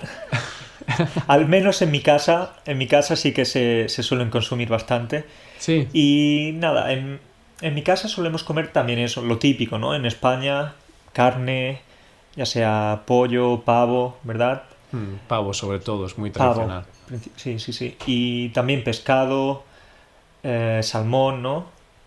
Al 1.26 1.46
menos 1.46 1.82
en 1.82 1.90
mi 1.90 2.00
casa, 2.00 2.54
en 2.64 2.78
mi 2.78 2.86
casa 2.86 3.16
sí 3.16 3.32
que 3.32 3.44
se, 3.44 3.88
suelen 3.88 4.30
consumir 4.30 4.68
bastante. 4.68 5.24
Sí. 5.58 5.88
Y 5.92 6.52
nada, 6.54 6.92
en, 6.92 7.20
mi 7.60 7.82
casa 7.82 8.08
solemos 8.08 8.44
comer 8.44 8.72
también 8.72 8.98
eso, 8.98 9.22
lo 9.22 9.38
típico, 9.38 9.78
¿no? 9.78 9.94
En 9.94 10.06
España, 10.06 10.74
carne, 11.12 11.80
ya 12.36 12.46
sea 12.46 13.02
pollo, 13.06 13.62
pavo, 13.64 14.18
¿verdad? 14.22 14.62
Mm, 14.92 15.26
pavo 15.26 15.52
sobre 15.52 15.80
todo, 15.80 16.06
es 16.06 16.16
muy 16.16 16.30
tradicional. 16.30 16.84
Sí, 17.36 17.58
sí, 17.58 17.72
sí. 17.72 17.96
Y 18.06 18.50
también 18.50 18.84
pescado, 18.84 19.64
eh, 20.42 20.80
salmón, 20.82 21.42
¿no? 21.42 21.66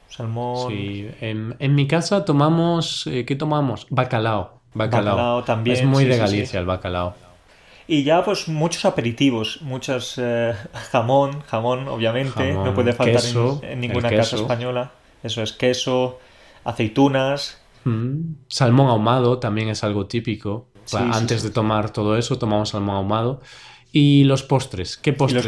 Salmón. 0.09 0.71
Sí, 0.71 1.09
en, 1.21 1.75
mi 1.75 1.87
casa 1.87 2.25
tomamos, 2.25 3.07
eh, 3.07 3.25
¿qué 3.25 3.35
tomamos? 3.35 3.87
Bacalao. 3.89 4.59
Bacalao. 4.73 5.43
también. 5.43 5.77
Es 5.77 5.85
muy 5.85 6.05
de 6.05 6.17
Galicia 6.17 6.59
el 6.59 6.65
bacalao. 6.65 7.15
Y 7.87 8.03
ya 8.03 8.23
pues 8.23 8.47
muchos 8.47 8.85
aperitivos, 8.85 9.61
muchos 9.61 10.15
eh, 10.17 10.53
jamón, 10.91 11.41
jamón 11.41 11.87
obviamente, 11.87 12.53
no 12.53 12.73
puede 12.73 12.93
faltar 12.93 13.23
en, 13.63 13.79
ninguna 13.79 14.09
casa 14.09 14.35
española. 14.35 14.91
Eso 15.23 15.41
es 15.41 15.53
queso, 15.53 16.19
aceitunas. 16.63 17.59
Mm. 17.83 18.35
Salmón 18.47 18.87
ahumado 18.87 19.39
también 19.39 19.69
es 19.69 19.83
algo 19.83 20.05
típico. 20.07 20.67
Antes 20.93 21.43
de 21.43 21.51
tomar 21.51 21.91
todo 21.91 22.17
eso, 22.17 22.37
tomamos 22.37 22.69
salmón 22.69 22.95
ahumado. 22.95 23.41
Y 23.91 24.23
los 24.23 24.43
postres, 24.43 24.97
¿qué 24.97 25.13
postres, 25.13 25.45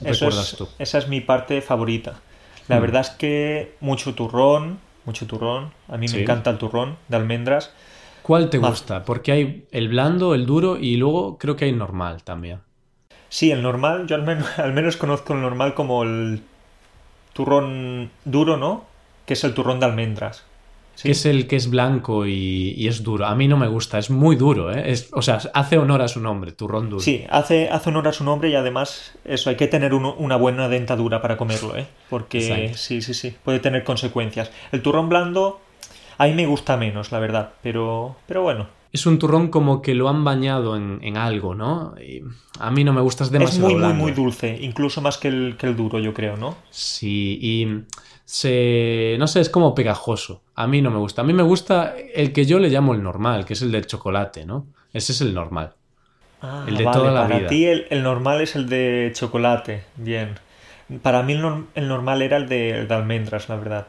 recuerdas 0.00 0.56
tú? 0.56 0.68
Esa 0.78 0.98
es 0.98 1.08
mi 1.08 1.20
parte 1.20 1.60
favorita. 1.60 2.20
La 2.68 2.78
mm. 2.78 2.80
verdad 2.80 3.00
es 3.02 3.10
que 3.10 3.76
mucho 3.80 4.14
turrón, 4.14 4.78
mucho 5.04 5.26
turrón. 5.26 5.72
A 5.88 5.96
mí 5.98 6.06
me 6.08 6.22
encanta 6.22 6.50
el 6.50 6.58
turrón 6.58 6.96
de 7.08 7.16
almendras. 7.16 7.70
¿Cuál 8.22 8.50
te 8.50 8.58
gusta? 8.58 9.04
Porque 9.04 9.32
hay 9.32 9.66
el 9.72 9.88
blando, 9.88 10.34
el 10.34 10.46
duro 10.46 10.78
y 10.78 10.96
luego 10.96 11.38
creo 11.38 11.56
que 11.56 11.66
hay 11.66 11.72
normal 11.72 12.22
también. 12.22 12.60
Sí, 13.28 13.50
el 13.50 13.62
normal, 13.62 14.06
yo 14.06 14.16
al 14.16 14.22
menos, 14.22 14.46
al 14.58 14.72
menos 14.72 14.96
conozco 14.96 15.34
el 15.34 15.40
normal 15.40 15.74
como 15.74 16.02
el 16.02 16.42
turrón 17.32 18.10
duro, 18.24 18.56
¿no? 18.56 18.84
Que 19.26 19.34
es 19.34 19.44
el 19.44 19.54
turrón 19.54 19.80
de 19.80 19.86
almendras. 19.86 20.44
¿Sí? 20.94 21.08
Que 21.08 21.12
es 21.12 21.24
el 21.24 21.46
que 21.48 21.56
es 21.56 21.70
blanco 21.70 22.26
y, 22.26 22.86
es 22.86 23.02
duro. 23.02 23.24
A 23.24 23.34
mí 23.34 23.48
no 23.48 23.56
me 23.56 23.66
gusta, 23.66 23.98
es 23.98 24.10
muy 24.10 24.36
duro, 24.36 24.70
¿eh? 24.70 24.94
o 25.12 25.22
sea, 25.22 25.40
hace 25.54 25.78
honor 25.78 26.02
a 26.02 26.08
su 26.08 26.20
nombre, 26.20 26.52
turrón 26.52 26.90
duro. 26.90 27.00
Sí, 27.02 27.24
hace, 27.30 27.70
hace 27.70 27.88
honor 27.88 28.08
a 28.08 28.12
su 28.12 28.24
nombre 28.24 28.50
y 28.50 28.54
además 28.54 29.14
eso, 29.24 29.48
hay 29.48 29.56
que 29.56 29.68
tener 29.68 29.94
una 29.94 30.36
buena 30.36 30.68
dentadura 30.68 31.22
para 31.22 31.38
comerlo, 31.38 31.74
¿eh? 31.78 31.86
Porque 32.10 32.74
sí, 32.76 33.00
sí, 33.00 33.14
sí, 33.14 33.34
puede 33.42 33.58
tener 33.60 33.84
consecuencias. 33.84 34.50
El 34.70 34.82
turrón 34.82 35.08
blando 35.08 35.62
a 36.18 36.26
mí 36.26 36.34
me 36.34 36.46
gusta 36.46 36.76
menos, 36.76 37.12
la 37.12 37.18
verdad, 37.18 37.52
pero, 37.62 38.16
pero 38.26 38.42
bueno. 38.42 38.66
Es 38.92 39.06
un 39.06 39.18
turrón 39.18 39.48
como 39.48 39.80
que 39.80 39.94
lo 39.94 40.10
han 40.10 40.22
bañado 40.22 40.76
en, 40.76 41.16
algo, 41.16 41.54
¿no? 41.54 41.94
Y 41.98 42.22
a 42.58 42.70
mí 42.70 42.84
no 42.84 42.92
me 42.92 43.00
gusta, 43.00 43.24
es 43.24 43.30
demasiado 43.30 43.68
Es 43.68 43.74
muy, 43.74 43.82
muy, 43.82 43.94
muy 43.94 44.12
dulce, 44.12 44.58
incluso 44.60 45.00
más 45.00 45.16
que 45.16 45.28
el, 45.28 45.56
que 45.58 45.66
el 45.66 45.76
duro, 45.76 45.98
yo 45.98 46.12
creo, 46.12 46.36
¿no? 46.36 46.56
Sí, 46.68 47.38
y 47.40 47.84
se... 48.26 49.16
no 49.18 49.26
sé, 49.26 49.40
es 49.40 49.48
como 49.48 49.74
pegajoso. 49.74 50.42
A 50.54 50.66
mí 50.66 50.82
no 50.82 50.90
me 50.90 50.98
gusta. 50.98 51.22
A 51.22 51.24
mí 51.24 51.32
me 51.32 51.42
gusta 51.42 51.94
el 52.14 52.34
que 52.34 52.44
yo 52.44 52.58
le 52.58 52.68
llamo 52.68 52.92
el 52.92 53.02
normal, 53.02 53.46
que 53.46 53.54
es 53.54 53.62
el 53.62 53.72
del 53.72 53.86
chocolate, 53.86 54.44
¿no? 54.44 54.66
Ese 54.92 55.12
es 55.12 55.22
el 55.22 55.32
normal. 55.32 55.72
Ah, 56.42 56.66
el 56.68 56.76
de 56.76 56.84
toda 56.84 57.10
la 57.12 57.22
para 57.28 57.46
ti 57.46 57.64
el, 57.64 58.02
normal 58.02 58.42
es 58.42 58.56
el 58.56 58.68
de 58.68 59.10
chocolate, 59.14 59.84
bien. 59.96 60.38
Para 61.00 61.22
mí 61.22 61.32
el, 61.32 61.88
normal 61.88 62.20
era 62.20 62.36
el 62.36 62.46
de 62.46 62.86
almendras, 62.90 63.48
la 63.48 63.56
verdad. 63.56 63.86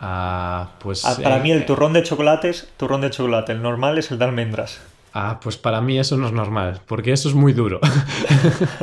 Ah, 0.00 0.70
pues. 0.80 1.04
Ah, 1.04 1.16
para 1.22 1.38
mí 1.38 1.52
el 1.52 1.66
turrón 1.66 1.92
de 1.92 2.02
chocolate 2.02 2.48
es 2.48 2.68
turrón 2.76 3.02
de 3.02 3.10
chocolate, 3.10 3.52
el 3.52 3.62
normal 3.62 3.98
es 3.98 4.10
el 4.10 4.18
de 4.18 4.24
almendras. 4.24 4.80
Ah, 5.12 5.40
pues 5.42 5.56
para 5.56 5.80
mí 5.80 5.98
eso 5.98 6.16
no 6.16 6.26
es 6.26 6.32
normal, 6.32 6.80
porque 6.86 7.12
eso 7.12 7.28
es 7.28 7.34
muy 7.34 7.52
duro. 7.52 7.80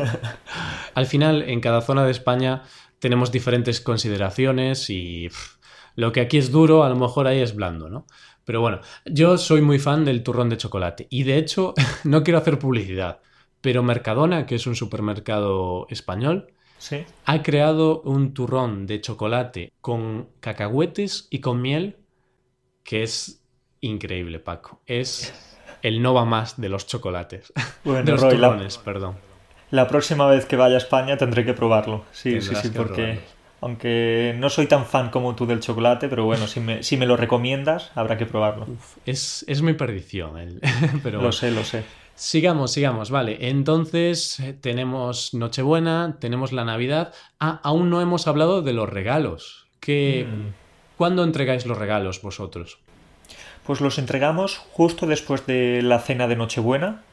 Al 0.93 1.05
final, 1.05 1.43
en 1.43 1.61
cada 1.61 1.81
zona 1.81 2.05
de 2.05 2.11
España 2.11 2.63
tenemos 2.99 3.31
diferentes 3.31 3.81
consideraciones 3.81 4.89
y 4.89 5.29
lo 5.95 6.11
que 6.11 6.21
aquí 6.21 6.37
es 6.37 6.51
duro, 6.51 6.83
a 6.83 6.89
lo 6.89 6.95
mejor 6.95 7.27
ahí 7.27 7.39
es 7.39 7.55
blando, 7.55 7.89
¿no? 7.89 8.05
Pero 8.43 8.61
bueno, 8.61 8.81
yo 9.05 9.37
soy 9.37 9.61
muy 9.61 9.79
fan 9.79 10.05
del 10.05 10.23
turrón 10.23 10.49
de 10.49 10.57
chocolate 10.57 11.07
y 11.09 11.23
de 11.23 11.37
hecho 11.37 11.73
no 12.03 12.23
quiero 12.23 12.39
hacer 12.39 12.59
publicidad, 12.59 13.19
pero 13.61 13.81
Mercadona, 13.81 14.45
que 14.45 14.55
es 14.55 14.67
un 14.67 14.75
supermercado 14.75 15.87
español, 15.89 16.53
ha 17.25 17.43
creado 17.43 18.01
un 18.01 18.33
turrón 18.33 18.85
de 18.85 19.01
chocolate 19.01 19.73
con 19.81 20.29
cacahuetes 20.39 21.27
y 21.29 21.39
con 21.39 21.61
miel 21.61 21.97
que 22.83 23.03
es 23.03 23.43
increíble, 23.81 24.39
Paco. 24.39 24.81
Es 24.85 25.33
el 25.81 26.01
no 26.01 26.13
va 26.13 26.25
más 26.25 26.59
de 26.59 26.69
los 26.69 26.87
chocolates. 26.87 27.51
de 27.83 28.03
los 28.03 28.21
turrones, 28.21 28.77
perdón. 28.77 29.15
La 29.71 29.87
próxima 29.87 30.27
vez 30.27 30.45
que 30.45 30.55
vaya 30.55 30.75
a 30.75 30.77
España 30.77 31.17
tendré 31.17 31.43
que 31.43 31.53
probarlo. 31.53 32.05
Sí, 32.11 32.41
sí, 32.41 32.55
sí, 32.55 32.69
porque 32.69 33.19
aunque 33.61 34.35
no 34.37 34.49
soy 34.49 34.67
tan 34.67 34.85
fan 34.85 35.09
como 35.09 35.35
tú 35.35 35.45
del 35.45 35.59
chocolate, 35.59 36.09
pero 36.09 36.25
bueno, 36.25 36.47
si 36.47 36.59
me, 36.59 36.83
si 36.83 36.97
me 36.97 37.05
lo 37.05 37.17
recomiendas, 37.17 37.91
habrá 37.95 38.17
que 38.17 38.25
probarlo. 38.25 38.67
es, 39.05 39.43
es 39.47 39.61
mi 39.61 39.73
perdición. 39.73 40.59
pero... 41.03 41.21
Lo 41.21 41.31
sé, 41.31 41.51
lo 41.51 41.63
sé. 41.63 41.83
Sigamos, 42.15 42.71
sigamos, 42.71 43.11
vale. 43.11 43.37
Entonces 43.47 44.39
eh, 44.39 44.53
tenemos 44.53 45.35
Nochebuena, 45.35 46.17
tenemos 46.19 46.51
la 46.51 46.65
Navidad. 46.65 47.13
Ah, 47.39 47.59
aún 47.63 47.91
no 47.91 48.01
hemos 48.01 48.27
hablado 48.27 48.63
de 48.63 48.73
los 48.73 48.89
regalos. 48.89 49.67
¿Qué, 49.79 50.25
mm. 50.27 50.97
¿Cuándo 50.97 51.23
entregáis 51.23 51.67
los 51.67 51.77
regalos 51.77 52.23
vosotros? 52.23 52.79
Pues 53.65 53.81
los 53.81 53.99
entregamos 53.99 54.57
justo 54.57 55.05
después 55.05 55.45
de 55.45 55.81
la 55.83 55.99
cena 55.99 56.27
de 56.27 56.35
Nochebuena. 56.35 57.03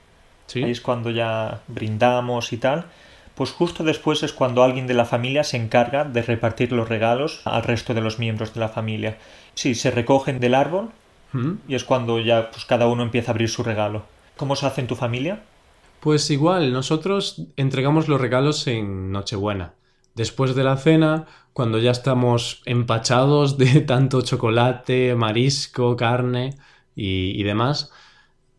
¿Sí? 0.47 0.63
es 0.63 0.81
cuando 0.81 1.11
ya 1.11 1.63
brindamos 1.69 2.53
y 2.53 2.59
tal. 2.59 2.87
Pues 3.35 3.51
justo 3.51 3.83
después 3.83 4.23
es 4.23 4.33
cuando 4.33 4.63
alguien 4.63 4.87
de 4.87 4.95
la 4.95 5.05
familia 5.05 5.43
se 5.43 5.57
encarga 5.57 6.05
de 6.05 6.23
repartir 6.23 6.73
los 6.73 6.89
regalos 6.89 7.41
al 7.45 7.65
resto 7.65 7.93
de 7.93 8.01
los 8.01 8.19
miembros 8.19 8.55
de 8.55 8.61
la 8.61 8.69
familia. 8.69 9.19
Sí, 9.55 9.75
se 9.75 9.91
recogen 9.91 10.39
del 10.39 10.55
árbol 10.55 10.91
¿Mm? 11.33 11.53
y 11.67 11.75
es 11.75 11.85
cuando 11.85 12.21
ya 12.21 12.51
pues, 12.51 12.65
cada 12.65 12.87
uno 12.87 13.03
empieza 13.03 13.31
a 13.31 13.33
abrir 13.33 13.49
su 13.49 13.63
regalo. 13.63 14.05
¿Cómo 14.37 14.55
se 14.57 14.67
hace 14.67 14.81
en 14.81 14.87
tu 14.87 14.97
familia? 14.97 15.43
Pues 16.01 16.31
igual, 16.31 16.73
nosotros 16.73 17.47
entregamos 17.57 18.09
los 18.09 18.21
regalos 18.21 18.67
en 18.67 19.11
Nochebuena. 19.11 19.73
Después 20.15 20.55
de 20.55 20.63
la 20.63 20.77
cena, 20.77 21.27
cuando 21.53 21.79
ya 21.79 21.91
estamos 21.91 22.63
empachados 22.67 23.59
de 23.59 23.81
tanto 23.81 24.21
chocolate, 24.21 25.15
marisco, 25.15 25.97
carne 25.97 26.57
y, 26.95 27.43
demás, 27.43 27.91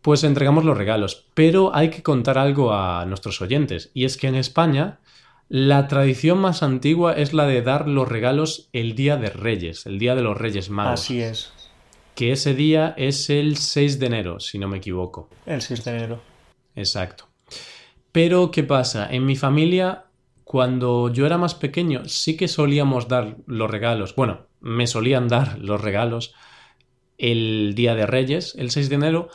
pues 0.06 0.22
entregamos 0.22 0.64
los 0.64 0.78
regalos. 0.78 1.26
Pero 1.34 1.74
hay 1.74 1.90
que 1.90 2.04
contar 2.04 2.38
algo 2.38 2.72
a 2.72 3.04
nuestros 3.06 3.42
oyentes, 3.42 3.90
y 3.92 4.04
es 4.04 4.16
que 4.16 4.28
en 4.28 4.36
España 4.36 5.00
la 5.48 5.88
tradición 5.88 6.38
más 6.38 6.62
antigua 6.62 7.14
es 7.14 7.32
la 7.32 7.44
de 7.44 7.60
dar 7.60 7.88
los 7.88 8.08
regalos 8.08 8.68
el 8.72 8.94
día 8.94 9.16
de 9.16 9.30
Reyes, 9.30 9.84
el 9.84 9.98
día 9.98 10.14
de 10.14 10.22
los 10.22 10.38
Reyes 10.38 10.70
Magos. 10.70 11.00
Así 11.00 11.20
es 11.20 11.52
que 12.14 12.30
ese 12.30 12.54
día 12.54 12.94
es 12.96 13.30
el 13.30 13.56
6 13.56 13.98
de 13.98 14.06
enero, 14.06 14.38
si 14.38 14.60
no 14.60 14.68
me 14.68 14.76
equivoco. 14.76 15.28
El 15.44 15.60
6 15.60 15.84
de 15.84 15.90
enero. 15.90 16.22
Exacto. 16.76 17.26
Pero, 18.12 18.52
¿qué 18.52 18.62
pasa? 18.62 19.08
En 19.10 19.26
mi 19.26 19.34
familia, 19.34 20.04
cuando 20.44 21.12
yo 21.12 21.26
era 21.26 21.36
más 21.36 21.56
pequeño, 21.56 22.08
sí 22.08 22.36
que 22.36 22.46
solíamos 22.46 23.08
dar 23.08 23.38
los 23.46 23.68
regalos. 23.68 24.14
Bueno, 24.14 24.46
me 24.60 24.86
solían 24.86 25.26
dar 25.26 25.58
los 25.58 25.80
regalos 25.80 26.32
el 27.18 27.74
Día 27.74 27.96
de 27.96 28.06
Reyes, 28.06 28.54
el 28.56 28.70
6 28.70 28.88
de 28.88 28.94
enero, 28.94 29.30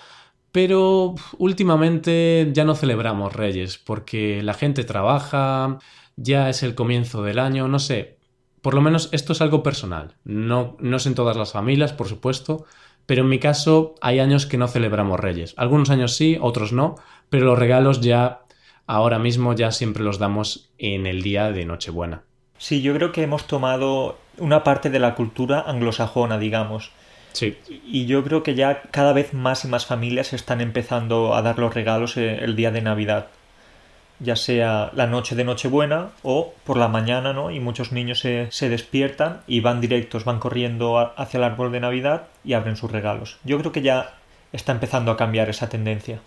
pero 0.52 1.16
últimamente 1.38 2.50
ya 2.54 2.64
no 2.66 2.76
celebramos 2.76 3.34
Reyes, 3.34 3.78
porque 3.78 4.44
la 4.44 4.54
gente 4.54 4.84
trabaja, 4.84 5.80
ya 6.16 6.50
es 6.50 6.64
el 6.64 6.76
comienzo 6.76 7.24
del 7.24 7.40
año, 7.40 7.68
no 7.68 7.80
sé. 7.80 8.18
Por 8.62 8.74
lo 8.74 8.82
menos 8.82 9.10
esto 9.12 9.34
es 9.34 9.42
algo 9.42 9.64
personal. 9.64 10.16
No, 10.24 10.78
no 10.80 10.98
es 10.98 11.06
en 11.06 11.16
todas 11.16 11.38
las 11.38 11.54
familias, 11.54 11.94
por 11.94 12.08
supuesto, 12.08 12.66
pero 13.06 13.24
en 13.24 13.30
mi 13.30 13.40
caso 13.40 13.96
hay 14.02 14.20
años 14.20 14.46
que 14.46 14.58
no 14.58 14.68
celebramos 14.68 15.20
Reyes. 15.20 15.54
Algunos 15.58 15.90
años 15.90 16.16
sí, 16.16 16.38
otros 16.40 16.72
no, 16.74 16.96
pero 17.30 17.46
los 17.46 17.58
regalos 17.58 18.02
ya 18.02 18.42
ahora 18.86 19.20
mismo 19.20 19.54
ya 19.54 19.72
siempre 19.72 20.04
los 20.04 20.20
damos 20.20 20.72
en 20.78 21.08
el 21.08 21.22
día 21.22 21.52
de 21.52 21.66
Nochebuena. 21.66 22.24
Sí, 22.58 22.82
yo 22.82 22.94
creo 22.94 23.12
que 23.12 23.24
hemos 23.24 23.48
tomado 23.48 24.18
una 24.38 24.64
parte 24.64 24.90
de 24.90 25.00
la 25.00 25.16
cultura 25.16 25.62
anglosajona, 25.62 26.38
digamos. 26.38 26.92
Sí. 27.34 27.58
Y 27.86 28.06
yo 28.06 28.24
creo 28.24 28.44
que 28.44 28.56
ya 28.56 28.82
cada 28.92 29.14
vez 29.14 29.34
más 29.34 29.66
y 29.66 29.68
más 29.68 29.86
familias 29.86 30.34
están 30.34 30.62
empezando 30.62 31.36
a 31.36 31.42
dar 31.42 31.60
los 31.60 31.74
regalos 31.74 32.18
eh, 32.18 32.40
el 32.44 32.56
día 32.56 32.72
de 32.72 32.82
Navidad. 32.82 33.28
Ya 34.20 34.36
sea 34.36 34.92
la 34.94 35.08
noche 35.08 35.36
de 35.36 35.44
Nochebuena 35.44 36.12
o 36.22 36.54
por 36.64 36.78
la 36.78 36.88
mañana, 36.88 37.34
¿no? 37.34 37.50
Y 37.50 37.60
muchos 37.60 37.92
niños 37.92 38.20
se, 38.20 38.52
se 38.52 38.70
despiertan 38.70 39.42
y 39.48 39.62
van 39.62 39.82
directos, 39.82 40.26
van 40.26 40.40
corriendo 40.40 41.00
hacia 41.00 41.40
el 41.40 41.44
árbol 41.44 41.72
de 41.72 41.80
Navidad 41.80 42.28
y 42.44 42.54
abren 42.54 42.76
sus 42.76 42.92
regalos. 42.92 43.40
Yo 43.44 43.58
creo 43.58 43.72
que 43.72 43.82
ya 43.82 44.14
está 44.52 44.74
empezando 44.74 45.12
a 45.12 45.18
cambiar 45.18 45.50
esa 45.50 45.70
tendencia. 45.70 46.20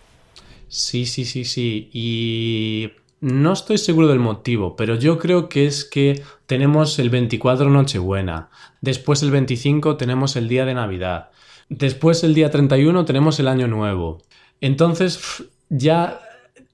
Sí, 0.68 1.06
sí, 1.06 1.24
sí, 1.24 1.44
sí. 1.44 1.88
Y 1.92 2.90
no 3.20 3.52
estoy 3.52 3.78
seguro 3.78 4.08
del 4.08 4.18
motivo, 4.18 4.76
pero 4.76 4.96
yo 4.96 5.18
creo 5.18 5.48
que 5.48 5.66
es 5.66 5.84
que 5.84 6.22
tenemos 6.46 6.98
el 6.98 7.10
24 7.10 7.70
Nochebuena, 7.70 8.50
después 8.80 9.22
el 9.22 9.30
25 9.30 9.96
tenemos 9.96 10.36
el 10.36 10.48
día 10.48 10.64
de 10.64 10.74
Navidad, 10.74 11.30
después 11.68 12.22
el 12.24 12.34
día 12.34 12.50
31 12.50 13.04
tenemos 13.04 13.38
el 13.40 13.48
Año 13.48 13.66
Nuevo. 13.66 14.22
Entonces 14.60 15.44
ya 15.68 16.20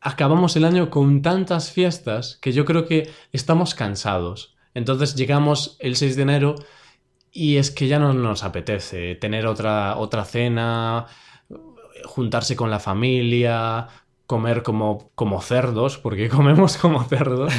acabamos 0.00 0.56
el 0.56 0.64
año 0.64 0.90
con 0.90 1.22
tantas 1.22 1.72
fiestas 1.72 2.38
que 2.40 2.52
yo 2.52 2.64
creo 2.64 2.86
que 2.86 3.10
estamos 3.32 3.74
cansados. 3.74 4.56
Entonces 4.74 5.14
llegamos 5.14 5.76
el 5.80 5.96
6 5.96 6.16
de 6.16 6.22
enero 6.22 6.54
y 7.32 7.56
es 7.56 7.70
que 7.70 7.88
ya 7.88 7.98
no 7.98 8.12
nos 8.12 8.44
apetece 8.44 9.14
tener 9.16 9.46
otra, 9.46 9.96
otra 9.96 10.24
cena, 10.24 11.06
juntarse 12.04 12.56
con 12.56 12.70
la 12.70 12.80
familia, 12.80 13.88
comer 14.30 14.62
como, 14.62 15.10
como 15.16 15.42
cerdos, 15.42 15.98
porque 15.98 16.28
comemos 16.36 16.76
como 16.76 17.02
cerdos. 17.02 17.52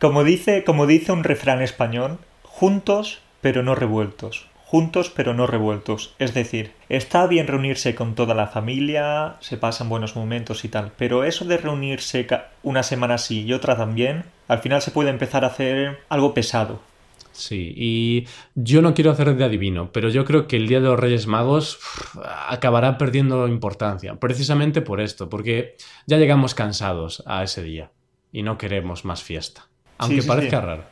como, 0.00 0.24
dice, 0.24 0.64
como 0.64 0.88
dice 0.88 1.12
un 1.12 1.22
refrán 1.22 1.62
español, 1.62 2.18
juntos 2.42 3.22
pero 3.40 3.62
no 3.62 3.76
revueltos. 3.76 4.48
Juntos 4.64 5.12
pero 5.14 5.32
no 5.32 5.46
revueltos. 5.46 6.16
Es 6.18 6.34
decir, 6.34 6.72
está 6.88 7.28
bien 7.28 7.46
reunirse 7.46 7.94
con 7.94 8.16
toda 8.16 8.34
la 8.34 8.48
familia, 8.48 9.36
se 9.38 9.56
pasan 9.56 9.88
buenos 9.88 10.16
momentos 10.16 10.64
y 10.64 10.68
tal, 10.68 10.90
pero 10.96 11.22
eso 11.22 11.44
de 11.44 11.56
reunirse 11.56 12.26
una 12.64 12.82
semana 12.82 13.16
sí 13.16 13.44
y 13.44 13.52
otra 13.52 13.76
también, 13.76 14.24
al 14.48 14.58
final 14.58 14.82
se 14.82 14.90
puede 14.90 15.10
empezar 15.10 15.44
a 15.44 15.48
hacer 15.48 16.00
algo 16.08 16.34
pesado. 16.34 16.80
Sí, 17.32 17.72
y 17.76 18.26
yo 18.54 18.82
no 18.82 18.94
quiero 18.94 19.10
hacer 19.10 19.34
de 19.34 19.44
adivino, 19.44 19.90
pero 19.90 20.10
yo 20.10 20.24
creo 20.24 20.46
que 20.46 20.56
el 20.56 20.68
Día 20.68 20.80
de 20.80 20.86
los 20.86 21.00
Reyes 21.00 21.26
Magos 21.26 21.78
acabará 22.48 22.98
perdiendo 22.98 23.48
importancia, 23.48 24.16
precisamente 24.16 24.82
por 24.82 25.00
esto, 25.00 25.28
porque 25.28 25.76
ya 26.06 26.18
llegamos 26.18 26.54
cansados 26.54 27.22
a 27.26 27.42
ese 27.42 27.62
día 27.62 27.90
y 28.32 28.42
no 28.42 28.58
queremos 28.58 29.04
más 29.04 29.22
fiesta, 29.22 29.68
aunque 29.98 30.22
parezca 30.22 30.60
raro. 30.60 30.84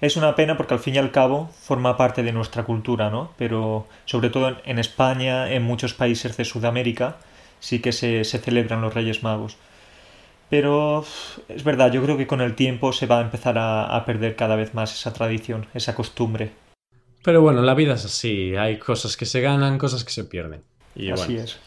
Es 0.00 0.16
una 0.16 0.34
pena 0.34 0.56
porque 0.56 0.74
al 0.74 0.80
fin 0.80 0.94
y 0.94 0.98
al 0.98 1.10
cabo 1.10 1.50
forma 1.60 1.96
parte 1.96 2.22
de 2.22 2.32
nuestra 2.32 2.64
cultura, 2.64 3.10
¿no? 3.10 3.32
Pero 3.36 3.86
sobre 4.04 4.30
todo 4.30 4.56
en 4.64 4.78
España, 4.78 5.52
en 5.52 5.62
muchos 5.62 5.94
países 5.94 6.36
de 6.36 6.44
Sudamérica, 6.44 7.16
sí 7.60 7.80
que 7.80 7.92
se, 7.92 8.24
se 8.24 8.38
celebran 8.38 8.80
los 8.80 8.94
Reyes 8.94 9.22
Magos. 9.22 9.56
Pero 10.52 11.02
es 11.48 11.64
verdad, 11.64 11.90
yo 11.90 12.02
creo 12.02 12.18
que 12.18 12.26
con 12.26 12.42
el 12.42 12.54
tiempo 12.54 12.92
se 12.92 13.06
va 13.06 13.20
a 13.20 13.22
empezar 13.22 13.56
a, 13.56 14.04
perder 14.04 14.36
cada 14.36 14.54
vez 14.54 14.74
más 14.74 14.92
esa 14.92 15.10
tradición, 15.14 15.66
esa 15.72 15.94
costumbre. 15.94 16.52
Pero 17.24 17.40
bueno, 17.40 17.62
la 17.62 17.72
vida 17.72 17.94
es 17.94 18.04
así, 18.04 18.54
hay 18.54 18.78
cosas 18.78 19.16
que 19.16 19.24
se 19.24 19.40
ganan, 19.40 19.78
cosas 19.78 20.04
que 20.04 20.12
se 20.12 20.24
pierden. 20.24 20.60
Y 20.94 21.08
así 21.08 21.38
es. 21.38 21.58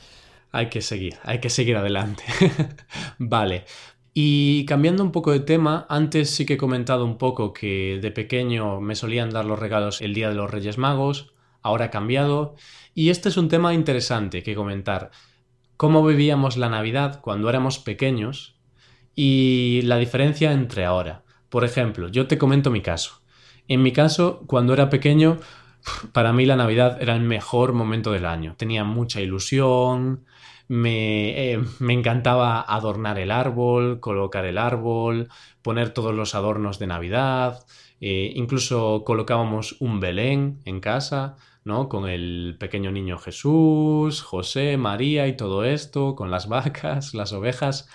Hay 0.51 0.69
que 0.69 0.81
seguir, 0.81 1.15
hay 1.23 1.39
que 1.39 1.49
seguir 1.49 1.77
adelante. 1.77 2.25
vale. 3.17 3.65
Y 4.13 4.65
cambiando 4.65 5.01
un 5.01 5.11
poco 5.11 5.31
de 5.31 5.39
tema, 5.39 5.87
antes 5.89 6.29
sí 6.29 6.45
que 6.45 6.53
he 6.53 6.57
comentado 6.57 7.05
un 7.05 7.17
poco 7.17 7.53
que 7.53 7.97
de 7.99 8.11
pequeño 8.11 8.81
me 8.81 8.93
solían 8.93 9.31
dar 9.31 9.45
los 9.45 9.57
regalos 9.57 9.99
el 10.01 10.13
día 10.13 10.29
de 10.29 10.35
los 10.35 10.51
Reyes 10.51 10.77
Magos, 10.77 11.33
ahora 11.63 11.85
ha 11.85 11.89
cambiado, 11.89 12.53
y 12.93 13.09
este 13.09 13.29
es 13.29 13.37
un 13.37 13.49
tema 13.49 13.73
interesante 13.73 14.43
que 14.43 14.53
comentar. 14.53 15.09
Cómo 15.75 16.05
vivíamos 16.05 16.55
la 16.55 16.69
Navidad 16.69 17.19
cuando 17.19 17.49
éramos 17.49 17.79
pequeños 17.79 18.54
y 19.15 19.81
la 19.83 19.97
diferencia 19.97 20.51
entre 20.51 20.85
ahora. 20.85 21.23
Por 21.49 21.63
ejemplo, 21.63 22.09
yo 22.09 22.27
te 22.27 22.37
comento 22.37 22.69
mi 22.69 22.81
caso. 22.81 23.21
En 23.67 23.81
mi 23.81 23.91
caso, 23.91 24.43
cuando 24.47 24.73
era 24.73 24.89
pequeño, 24.89 25.39
para 26.11 26.33
mí 26.33 26.45
la 26.45 26.55
Navidad 26.55 27.01
era 27.01 27.15
el 27.15 27.21
mejor 27.21 27.73
momento 27.73 28.11
del 28.11 28.25
año. 28.25 28.55
Tenía 28.57 28.83
mucha 28.83 29.21
ilusión, 29.21 30.25
me, 30.67 31.53
eh, 31.53 31.59
me, 31.79 31.93
encantaba 31.93 32.61
adornar 32.61 33.19
el 33.19 33.31
árbol, 33.31 33.99
colocar 33.99 34.45
el 34.45 34.57
árbol, 34.57 35.29
poner 35.61 35.91
todos 35.91 36.13
los 36.13 36.35
adornos 36.35 36.79
de 36.79 36.87
Navidad, 36.87 37.65
eh, 38.01 38.33
incluso 38.35 39.03
colocábamos 39.05 39.77
un 39.79 39.99
Belén 39.99 40.59
en 40.65 40.79
casa, 40.79 41.37
¿no? 41.63 41.89
Con 41.89 42.09
el 42.09 42.57
pequeño 42.59 42.91
niño 42.91 43.17
Jesús, 43.17 44.21
José, 44.21 44.77
María 44.77 45.27
y 45.27 45.37
todo 45.37 45.63
esto, 45.63 46.15
con 46.15 46.31
las 46.31 46.47
vacas, 46.47 47.13
las 47.13 47.33
ovejas 47.33 47.89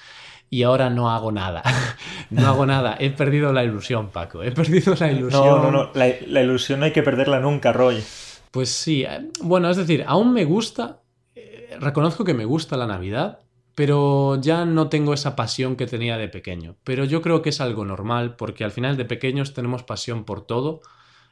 y 0.53 0.65
ahora 0.65 0.91
no 0.91 1.11
hago 1.11 1.31
nada. 1.31 1.63
no 2.31 2.49
hago 2.49 2.67
nada. 2.67 2.97
He 2.99 3.11
perdido 3.11 3.53
la 3.53 3.63
ilusión, 3.63 4.11
Paco. 4.11 4.43
He 4.43 4.51
perdido 4.51 4.95
la 4.99 5.11
ilusión. 5.11 5.45
No, 5.45 5.63
no, 5.63 5.71
no. 5.71 5.91
La, 5.95 6.43
ilusión 6.43 6.81
no 6.81 6.87
hay 6.87 6.93
que 6.93 7.05
perderla 7.05 7.39
nunca, 7.39 7.73
Roy. 7.73 8.03
Pues 8.51 8.69
sí. 8.69 9.05
Eh, 9.05 9.31
bueno, 9.43 9.71
es 9.71 9.77
decir, 9.77 10.05
aún 10.07 10.33
me 10.33 10.45
gusta. 10.45 11.03
Eh, 11.37 11.77
reconozco 11.79 12.25
que 12.25 12.35
me 12.35 12.45
gusta 12.45 12.77
la 12.77 12.89
Navidad, 12.89 13.39
pero 13.77 14.41
ya 14.41 14.65
no 14.65 14.89
tengo 14.89 15.15
esa 15.15 15.37
pasión 15.37 15.77
que 15.77 15.87
tenía 15.87 16.19
de 16.19 16.29
pequeño. 16.29 16.75
Pero 16.83 17.05
yo 17.05 17.23
creo 17.23 17.43
que 17.43 17.51
es 17.51 17.61
algo 17.61 17.85
normal, 17.85 18.35
porque 18.35 18.65
al 18.65 18.73
final 18.73 18.97
de 18.97 19.05
pequeños 19.05 19.55
tenemos 19.55 19.85
pasión 19.85 20.25
por 20.25 20.45
todo. 20.45 20.81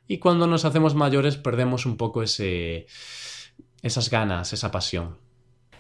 Y 0.07 0.19
cuando 0.19 0.47
nos 0.47 0.65
hacemos 0.65 0.95
mayores 0.95 1.37
perdemos 1.37 1.87
un 1.87 1.97
poco 1.97 2.23
ese. 2.23 2.87
esas 3.83 4.11
ganas, 4.11 4.53
esa 4.53 4.71
pasión. 4.71 5.17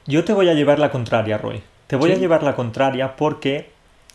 Yo 0.06 0.24
te 0.24 0.32
voy 0.32 0.48
a 0.48 0.54
llevar 0.54 0.80
la 0.80 0.90
contraria, 0.90 1.38
Roy. 1.38 1.62
Te 1.88 1.96
voy 1.96 2.12
a 2.12 2.16
llevar 2.16 2.42
la 2.42 2.54
contraria 2.54 3.16
porque 3.16 3.70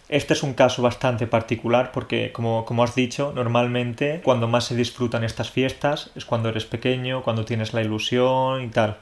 este 0.08 0.36
es 0.36 0.44
un 0.44 0.54
caso 0.54 0.84
bastante 0.84 1.26
particular 1.26 1.92
porque, 1.92 2.32
como, 2.32 2.66
como, 2.66 2.84
has 2.84 2.94
dicho, 2.94 3.34
normalmente 3.34 4.22
cuando 4.24 4.48
más 4.48 4.66
se 4.66 4.76
disfrutan 4.76 5.24
estas 5.24 5.50
fiestas 5.50 6.12
es 6.16 6.24
cuando 6.24 6.50
eres 6.50 6.66
pequeño, 6.66 7.24
cuando 7.24 7.46
tienes 7.46 7.74
la 7.74 7.82
ilusión 7.82 8.62
y 8.62 8.68
tal. 8.68 8.98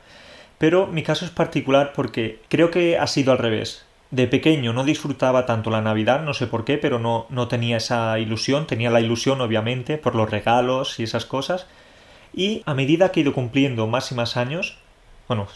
Pero 0.58 0.88
mi 0.88 1.04
caso 1.04 1.26
es 1.26 1.32
particular 1.32 1.92
porque 1.94 2.40
creo 2.48 2.72
que 2.72 2.98
ha 2.98 3.08
sido 3.08 3.34
al 3.34 3.40
revés. 3.40 3.86
De 4.10 4.26
pequeño 4.28 4.72
no 4.72 4.86
disfrutaba 4.86 5.46
tanto 5.46 5.70
la 5.70 5.82
Navidad, 5.82 6.24
no 6.24 6.34
sé 6.34 6.48
por 6.48 6.64
qué, 6.64 6.78
pero 6.78 6.98
no, 6.98 7.26
no 7.28 7.50
tenía 7.50 7.76
esa 7.76 8.18
ilusión. 8.20 8.68
Tenía 8.68 8.90
la 8.90 9.02
ilusión, 9.02 9.42
obviamente, 9.42 9.98
por 9.98 10.16
los 10.16 10.32
regalos 10.32 10.98
y 10.98 11.04
esas 11.04 11.26
cosas. 11.26 11.68
Y 12.34 12.64
a 12.66 12.74
medida 12.74 13.12
que 13.12 13.20
he 13.20 13.24
ido 13.24 13.34
cumpliendo 13.34 13.86
más 13.88 14.14
y 14.14 14.16
más 14.16 14.38
años, 14.38 14.78
bueno, 15.28 15.50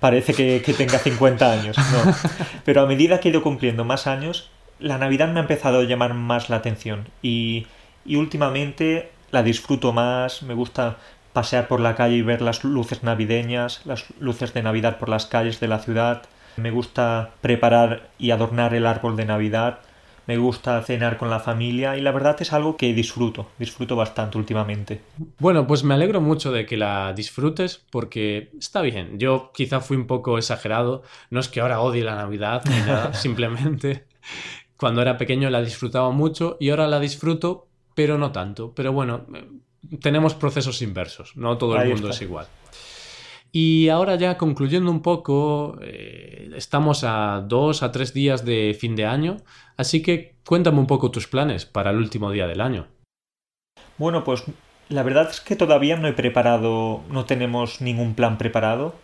parece 0.00 0.34
que, 0.34 0.74
tenga 0.74 0.98
50 0.98 1.52
años, 1.52 1.76
no. 1.78 2.14
Pero 2.64 2.82
a 2.82 2.86
medida 2.86 3.20
que 3.20 3.28
he 3.28 3.30
ido 3.30 3.42
cumpliendo 3.42 3.84
más 3.84 4.06
años, 4.06 4.50
la 4.78 4.98
Navidad 4.98 5.28
me 5.28 5.40
ha 5.40 5.42
empezado 5.42 5.80
a 5.80 5.84
llamar 5.84 6.14
más 6.14 6.50
la 6.50 6.56
atención. 6.56 7.08
Y, 7.22 7.66
y 8.04 8.16
últimamente 8.16 9.12
la 9.30 9.42
disfruto 9.42 9.92
más, 9.92 10.42
me 10.42 10.54
gusta 10.54 10.96
pasear 11.32 11.68
por 11.68 11.80
la 11.80 11.94
calle 11.94 12.16
y 12.16 12.22
ver 12.22 12.42
las 12.42 12.64
luces 12.64 13.02
navideñas, 13.02 13.82
las 13.84 14.06
luces 14.18 14.52
de 14.52 14.62
Navidad 14.62 14.98
por 14.98 15.08
las 15.08 15.26
calles 15.26 15.60
de 15.60 15.68
la 15.68 15.78
ciudad, 15.78 16.22
me 16.56 16.70
gusta 16.70 17.30
preparar 17.40 18.08
y 18.18 18.32
adornar 18.32 18.74
el 18.74 18.86
árbol 18.86 19.16
de 19.16 19.24
Navidad, 19.24 19.80
me 20.30 20.38
gusta 20.38 20.80
cenar 20.82 21.16
con 21.16 21.28
la 21.28 21.40
familia 21.40 21.96
y 21.96 22.00
la 22.00 22.12
verdad 22.12 22.36
es 22.38 22.52
algo 22.52 22.76
que 22.76 22.94
disfruto, 22.94 23.48
disfruto 23.58 23.96
bastante 23.96 24.38
últimamente. 24.38 25.00
Bueno, 25.40 25.66
pues 25.66 25.82
me 25.82 25.92
alegro 25.94 26.20
mucho 26.20 26.52
de 26.52 26.66
que 26.66 26.76
la 26.76 27.12
disfrutes 27.12 27.84
porque 27.90 28.52
está 28.56 28.80
bien. 28.80 29.18
Yo 29.18 29.50
quizá 29.52 29.80
fui 29.80 29.96
un 29.96 30.06
poco 30.06 30.38
exagerado, 30.38 31.02
no 31.30 31.40
es 31.40 31.48
que 31.48 31.58
ahora 31.58 31.80
odie 31.80 32.04
la 32.04 32.14
Navidad 32.14 32.62
ni 32.64 32.78
nada, 32.78 33.12
simplemente 33.26 34.06
cuando 34.76 35.02
era 35.02 35.18
pequeño 35.18 35.50
la 35.50 35.62
disfrutaba 35.62 36.12
mucho 36.12 36.56
y 36.60 36.70
ahora 36.70 36.86
la 36.86 37.00
disfruto, 37.00 37.66
pero 37.96 38.16
no 38.16 38.30
tanto. 38.30 38.72
Pero 38.72 38.92
bueno, 38.92 39.26
tenemos 40.00 40.34
procesos 40.34 40.80
inversos, 40.80 41.36
no 41.36 41.58
todo 41.58 41.74
el 41.76 41.88
mundo 41.88 42.10
es 42.10 42.22
igual. 42.22 42.46
Y 43.52 43.88
ahora 43.88 44.14
ya 44.14 44.38
concluyendo 44.38 44.90
un 44.90 45.02
poco, 45.02 45.76
eh, 45.82 46.50
estamos 46.54 47.02
a 47.02 47.44
dos 47.46 47.82
a 47.82 47.90
tres 47.90 48.14
días 48.14 48.44
de 48.44 48.76
fin 48.78 48.94
de 48.94 49.06
año, 49.06 49.38
así 49.80 50.02
que 50.02 50.34
cuéntame 50.46 50.78
un 50.78 50.86
poco 50.86 51.10
tus 51.10 51.26
planes 51.26 51.66
para 51.66 51.90
el 51.90 51.96
último 51.96 52.30
día 52.30 52.46
del 52.46 52.60
año. 52.60 52.86
Bueno, 53.98 54.24
pues 54.24 54.44
la 54.88 55.02
verdad 55.02 55.28
es 55.30 55.40
que 55.40 55.56
todavía 55.56 55.96
no 55.96 56.08
he 56.08 56.12
preparado, 56.12 57.02
no 57.10 57.24
tenemos 57.24 57.80
ningún 57.80 58.14
plan 58.14 58.38
preparado. 58.38 58.94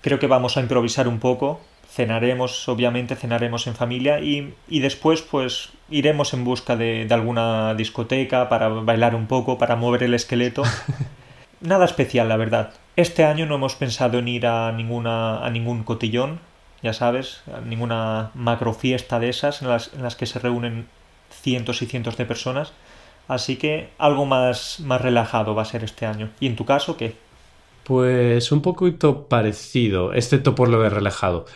Creo 0.00 0.18
que 0.18 0.26
vamos 0.26 0.56
a 0.56 0.60
improvisar 0.60 1.08
un 1.08 1.18
poco. 1.18 1.60
Cenaremos, 1.88 2.68
obviamente 2.68 3.16
cenaremos 3.16 3.66
en 3.66 3.74
familia 3.74 4.20
y, 4.20 4.54
y 4.68 4.80
después 4.80 5.22
pues 5.22 5.70
iremos 5.90 6.32
en 6.32 6.44
busca 6.44 6.76
de, 6.76 7.04
de 7.06 7.14
alguna 7.14 7.74
discoteca 7.74 8.48
para 8.48 8.68
bailar 8.68 9.14
un 9.14 9.26
poco, 9.26 9.58
para 9.58 9.76
mover 9.76 10.04
el 10.04 10.14
esqueleto. 10.14 10.62
Nada 11.60 11.84
especial, 11.84 12.28
la 12.28 12.36
verdad. 12.36 12.72
Este 12.96 13.24
año 13.24 13.46
no 13.46 13.56
hemos 13.56 13.74
pensado 13.74 14.18
en 14.18 14.28
ir 14.28 14.46
a 14.46 14.72
ninguna 14.72 15.44
a 15.44 15.50
ningún 15.50 15.84
cotillón, 15.84 16.40
ya 16.82 16.92
sabes, 16.92 17.42
ninguna 17.64 18.30
macro 18.34 18.72
fiesta 18.72 19.18
de 19.18 19.28
esas 19.28 19.62
en 19.62 19.68
las, 19.68 19.92
en 19.94 20.02
las 20.02 20.16
que 20.16 20.26
se 20.26 20.38
reúnen 20.38 20.86
cientos 21.30 21.82
y 21.82 21.86
cientos 21.86 22.16
de 22.16 22.26
personas. 22.26 22.72
Así 23.28 23.56
que 23.56 23.90
algo 23.98 24.26
más, 24.26 24.80
más 24.80 25.00
relajado 25.00 25.54
va 25.54 25.62
a 25.62 25.66
ser 25.66 25.84
este 25.84 26.06
año. 26.06 26.30
¿Y 26.40 26.46
en 26.46 26.56
tu 26.56 26.64
caso 26.64 26.96
qué? 26.96 27.14
Pues 27.84 28.52
un 28.52 28.62
poquito 28.62 29.28
parecido, 29.28 30.12
excepto 30.14 30.54
por 30.54 30.68
lo 30.68 30.80
de 30.80 30.90
relajado. 30.90 31.46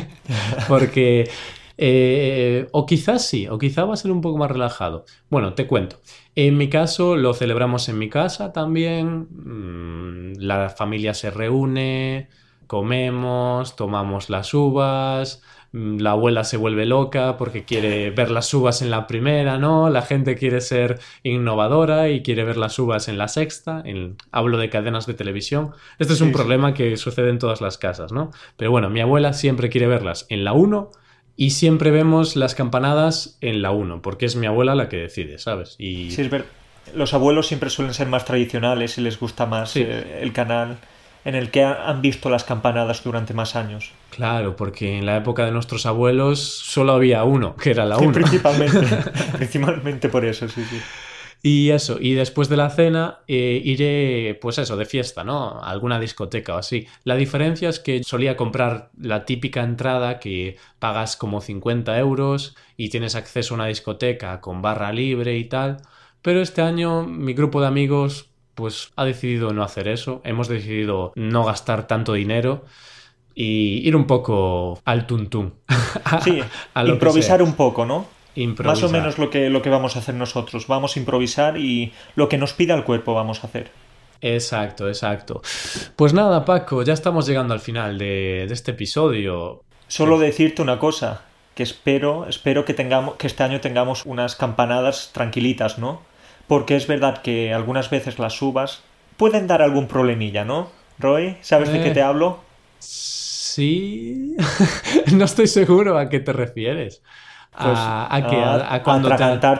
Porque 0.68 1.30
eh, 1.78 2.68
o 2.72 2.86
quizás 2.86 3.26
sí, 3.26 3.48
o 3.48 3.58
quizás 3.58 3.88
va 3.88 3.94
a 3.94 3.96
ser 3.96 4.10
un 4.10 4.20
poco 4.20 4.38
más 4.38 4.50
relajado. 4.50 5.04
Bueno, 5.30 5.54
te 5.54 5.66
cuento. 5.66 6.00
En 6.34 6.56
mi 6.56 6.68
caso 6.68 7.16
lo 7.16 7.34
celebramos 7.34 7.88
en 7.88 7.98
mi 7.98 8.08
casa 8.08 8.52
también. 8.52 9.26
Mm, 9.30 10.34
la 10.38 10.70
familia 10.70 11.14
se 11.14 11.30
reúne, 11.30 12.28
comemos, 12.72 13.76
tomamos 13.76 14.30
las 14.30 14.54
uvas. 14.54 15.42
Mm, 15.72 15.98
la 16.00 16.12
abuela 16.12 16.42
se 16.44 16.56
vuelve 16.56 16.86
loca 16.86 17.36
porque 17.36 17.64
quiere 17.64 18.10
ver 18.10 18.30
las 18.30 18.52
uvas 18.54 18.80
en 18.80 18.90
la 18.90 19.06
primera, 19.06 19.58
¿no? 19.58 19.90
La 19.90 20.00
gente 20.02 20.36
quiere 20.36 20.60
ser 20.62 20.98
innovadora 21.22 22.08
y 22.08 22.22
quiere 22.22 22.44
ver 22.44 22.56
las 22.56 22.78
uvas 22.78 23.08
en 23.08 23.18
la 23.18 23.28
sexta. 23.28 23.82
En... 23.84 24.16
Hablo 24.32 24.56
de 24.58 24.70
cadenas 24.70 25.06
de 25.06 25.14
televisión. 25.14 25.72
Este 25.98 26.14
es 26.14 26.20
un 26.22 26.28
Sí, 26.28 26.32
sí. 26.32 26.36
problema 26.38 26.74
que 26.74 26.96
sucede 26.96 27.28
en 27.30 27.38
todas 27.38 27.60
las 27.60 27.76
casas, 27.78 28.10
¿no? 28.10 28.30
Pero 28.56 28.70
bueno, 28.70 28.90
mi 28.90 29.00
abuela 29.00 29.32
siempre 29.34 29.68
quiere 29.68 29.86
verlas 29.86 30.26
en 30.30 30.44
la 30.44 30.52
1 30.54 30.90
y 31.36 31.50
siempre 31.50 31.90
vemos 31.90 32.36
las 32.36 32.54
campanadas 32.54 33.36
en 33.42 33.62
la 33.62 33.70
1, 33.70 34.00
porque 34.02 34.26
es 34.26 34.34
mi 34.36 34.46
abuela 34.46 34.74
la 34.74 34.88
que 34.88 34.96
decide, 34.96 35.38
¿sabes? 35.38 35.76
Y 35.78 36.10
Sí, 36.10 36.22
es 36.22 36.30
ver, 36.30 36.46
los 36.94 37.14
abuelos 37.14 37.46
siempre 37.46 37.68
suelen 37.70 37.94
ser 37.94 38.08
más 38.08 38.24
tradicionales 38.24 38.98
y 38.98 39.02
les 39.02 39.20
gusta 39.20 39.46
más 39.46 39.70
Sí. 39.72 39.82
eh, 39.86 40.20
el 40.22 40.32
canal 40.32 40.78
en 41.24 41.34
el 41.34 41.50
que 41.50 41.62
ha- 41.64 41.88
han 41.88 42.02
visto 42.02 42.28
las 42.30 42.44
campanadas 42.44 43.02
durante 43.04 43.34
más 43.34 43.56
años. 43.56 43.92
claro, 44.10 44.56
porque 44.56 44.98
en 44.98 45.06
la 45.06 45.16
época 45.16 45.44
de 45.44 45.52
nuestros 45.52 45.86
abuelos 45.86 46.40
solo 46.40 46.92
había 46.92 47.24
uno, 47.24 47.56
que 47.56 47.70
era 47.70 47.84
la 47.86 47.96
Sí, 47.96 48.04
1. 48.04 48.12
principalmente, 48.14 48.86
principalmente 49.38 50.08
por 50.08 50.24
eso, 50.24 50.48
sí, 50.48 50.62
sí. 50.68 50.80
Y 51.44 51.70
eso, 51.70 51.96
y 52.00 52.14
después 52.14 52.48
de 52.48 52.56
la 52.56 52.70
cena 52.70 53.18
eh, 53.26 53.60
iré, 53.64 54.38
pues 54.40 54.58
eso, 54.58 54.76
de 54.76 54.84
fiesta, 54.84 55.24
¿no? 55.24 55.60
A 55.60 55.70
alguna 55.70 55.98
discoteca 55.98 56.54
o 56.54 56.58
así. 56.58 56.86
La 57.02 57.16
diferencia 57.16 57.68
es 57.68 57.80
que 57.80 58.04
solía 58.04 58.36
comprar 58.36 58.90
la 58.96 59.24
típica 59.24 59.64
entrada 59.64 60.20
que 60.20 60.56
pagas 60.78 61.16
como 61.16 61.40
50 61.40 61.98
euros 61.98 62.54
y 62.76 62.90
tienes 62.90 63.16
acceso 63.16 63.54
a 63.54 63.56
una 63.56 63.66
discoteca 63.66 64.40
con 64.40 64.62
barra 64.62 64.92
libre 64.92 65.36
y 65.36 65.44
tal. 65.46 65.78
Pero 66.22 66.40
este 66.40 66.62
año 66.62 67.02
mi 67.02 67.34
grupo 67.34 67.60
de 67.60 67.66
amigos 67.66 68.28
pues 68.54 68.92
ha 68.96 69.04
decidido 69.04 69.52
no 69.52 69.62
hacer 69.62 69.88
eso. 69.88 70.20
Hemos 70.24 70.48
decidido 70.48 71.12
no 71.14 71.44
gastar 71.44 71.86
tanto 71.86 72.12
dinero 72.12 72.64
y 73.34 73.86
ir 73.86 73.96
un 73.96 74.06
poco 74.06 74.80
al 74.84 75.06
tuntún. 75.06 75.54
A- 76.04 76.20
Sí, 76.24 76.40
a 76.74 76.82
lo 76.82 76.86
que 76.88 76.92
improvisar 76.94 77.42
un 77.42 77.54
poco, 77.54 77.86
¿no? 77.86 78.06
Improvisar. 78.34 78.74
Más 78.82 78.90
o 78.90 78.92
menos 78.92 79.18
lo 79.18 79.28
que, 79.30 79.50
lo 79.50 79.60
que 79.62 79.70
vamos 79.70 79.96
a 79.96 79.98
hacer 80.00 80.14
nosotros. 80.14 80.66
Vamos 80.66 80.96
a 80.96 80.98
improvisar 81.00 81.56
y 81.58 81.92
lo 82.16 82.28
que 82.28 82.38
nos 82.38 82.52
pida 82.52 82.74
el 82.74 82.84
cuerpo 82.84 83.14
vamos 83.14 83.44
a 83.44 83.46
hacer. 83.46 83.70
Exacto, 84.20 84.86
exacto. 84.88 85.42
Pues 85.96 86.14
nada, 86.14 86.44
Paco, 86.44 86.82
ya 86.82 86.92
estamos 86.92 87.26
llegando 87.26 87.54
al 87.54 87.60
final 87.60 87.98
de, 87.98 88.44
de 88.46 88.54
este 88.54 88.70
episodio. 88.70 89.62
Solo 89.88 90.18
decirte 90.18 90.62
una 90.62 90.78
cosa, 90.78 91.22
que 91.54 91.62
espero, 91.64 92.26
espero 92.28 92.64
que 92.64 92.72
tengamos, 92.72 93.16
que 93.16 93.26
este 93.26 93.42
año 93.42 93.60
tengamos 93.60 94.06
unas 94.06 94.36
campanadas 94.36 95.10
tranquilitas, 95.12 95.78
¿no? 95.78 96.00
Porque 96.48 96.76
es 96.76 96.86
verdad 96.86 97.22
que 97.22 97.52
algunas 97.54 97.88
veces 97.90 98.18
las 98.18 98.40
uvas 98.42 98.82
pueden 99.16 99.46
dar 99.46 99.62
algún 99.62 99.86
problemilla, 99.88 100.44
¿no? 100.44 100.68
Roy, 100.98 101.36
¿sabes 101.40 101.72
de 101.72 101.80
qué 101.82 101.88
Eh. 101.88 101.94
te 101.94 102.02
hablo? 102.02 102.40
Sí, 102.78 104.36
no 105.14 105.24
estoy 105.24 105.46
seguro 105.46 105.98
a 105.98 106.08
qué 106.08 106.20
te 106.20 106.32
refieres. 106.32 107.02
Pues, 107.50 107.66
a, 107.78 108.14
a 108.14 108.26
que 108.26 108.36
a, 108.36 108.74
a 108.74 108.82
cuando 108.82 109.10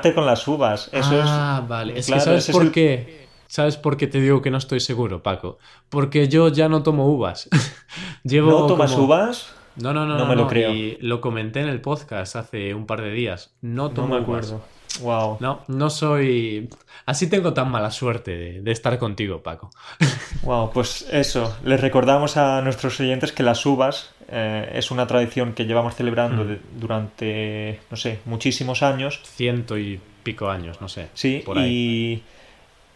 te... 0.01 0.15
con 0.15 0.25
las 0.25 0.49
uvas. 0.49 0.89
Eso 0.93 1.21
ah, 1.25 1.61
es. 1.63 1.69
vale. 1.69 1.99
Es 1.99 2.07
claro, 2.07 2.21
que 2.21 2.25
¿sabes 2.25 2.51
por 2.51 2.63
el- 2.63 2.73
qué? 2.73 3.23
¿Sabes 3.49 3.77
por 3.77 3.99
qué 3.99 4.07
te 4.07 4.19
digo 4.19 4.41
que 4.41 4.51
no 4.51 4.57
estoy 4.57 4.81
seguro, 4.81 5.23
Paco? 5.23 5.59
Porque 5.91 6.27
yo 6.29 6.49
ya 6.49 6.71
no 6.71 6.83
tomo 6.83 7.07
uvas. 7.07 7.51
Llevo 8.25 8.61
¿No 8.61 8.67
tomas 8.67 8.93
como- 8.93 9.05
uvas? 9.05 9.53
No, 9.77 9.93
no, 9.93 10.07
no, 10.07 10.15
No 10.15 10.21
no, 10.21 10.27
me 10.27 10.37
lo 10.37 10.43
no, 10.43 10.49
creo. 10.49 10.73
Y 10.73 10.97
lo 11.01 11.21
comenté 11.21 11.61
en 11.61 11.69
el 11.69 11.81
podcast 11.83 12.37
hace 12.37 12.73
un 12.75 12.87
par 12.87 13.03
de 13.03 13.11
días. 13.11 13.55
No 13.61 13.85
No 13.89 13.91
tomo 13.91 14.09
me 14.09 14.15
uvas. 14.17 14.23
acuerdo. 14.23 14.65
Wow. 15.01 15.39
No, 15.41 15.61
no 15.69 15.91
soy. 15.91 16.69
Así 17.07 17.29
tengo 17.29 17.53
tan 17.55 17.71
mala 17.71 17.91
suerte 17.91 18.31
de, 18.37 18.61
de 18.61 18.73
estar 18.73 18.99
contigo, 18.99 19.43
Paco. 19.43 19.71
Wow, 20.43 20.73
pues 20.73 21.07
eso. 21.13 21.57
Les 21.65 21.81
recordamos 21.81 22.37
a 22.37 22.61
nuestros 22.63 22.99
oyentes 22.99 23.31
que 23.31 23.45
las 23.45 23.65
uvas 23.65 24.11
eh, 24.29 24.73
es 24.75 24.91
una 24.91 25.07
tradición 25.07 25.53
que 25.53 25.67
llevamos 25.67 25.95
celebrando 25.95 26.43
Mm. 26.45 26.49
de- 26.49 26.61
durante, 26.81 27.81
no 27.91 27.97
sé, 27.97 28.19
muchísimos 28.25 28.83
años. 28.83 29.21
Ciento 29.23 29.79
y 29.79 30.01
pico 30.25 30.51
años, 30.51 30.81
no 30.81 30.89
sé. 30.89 31.09
Sí, 31.15 31.43
por 31.47 31.59
ahí. 31.59 32.23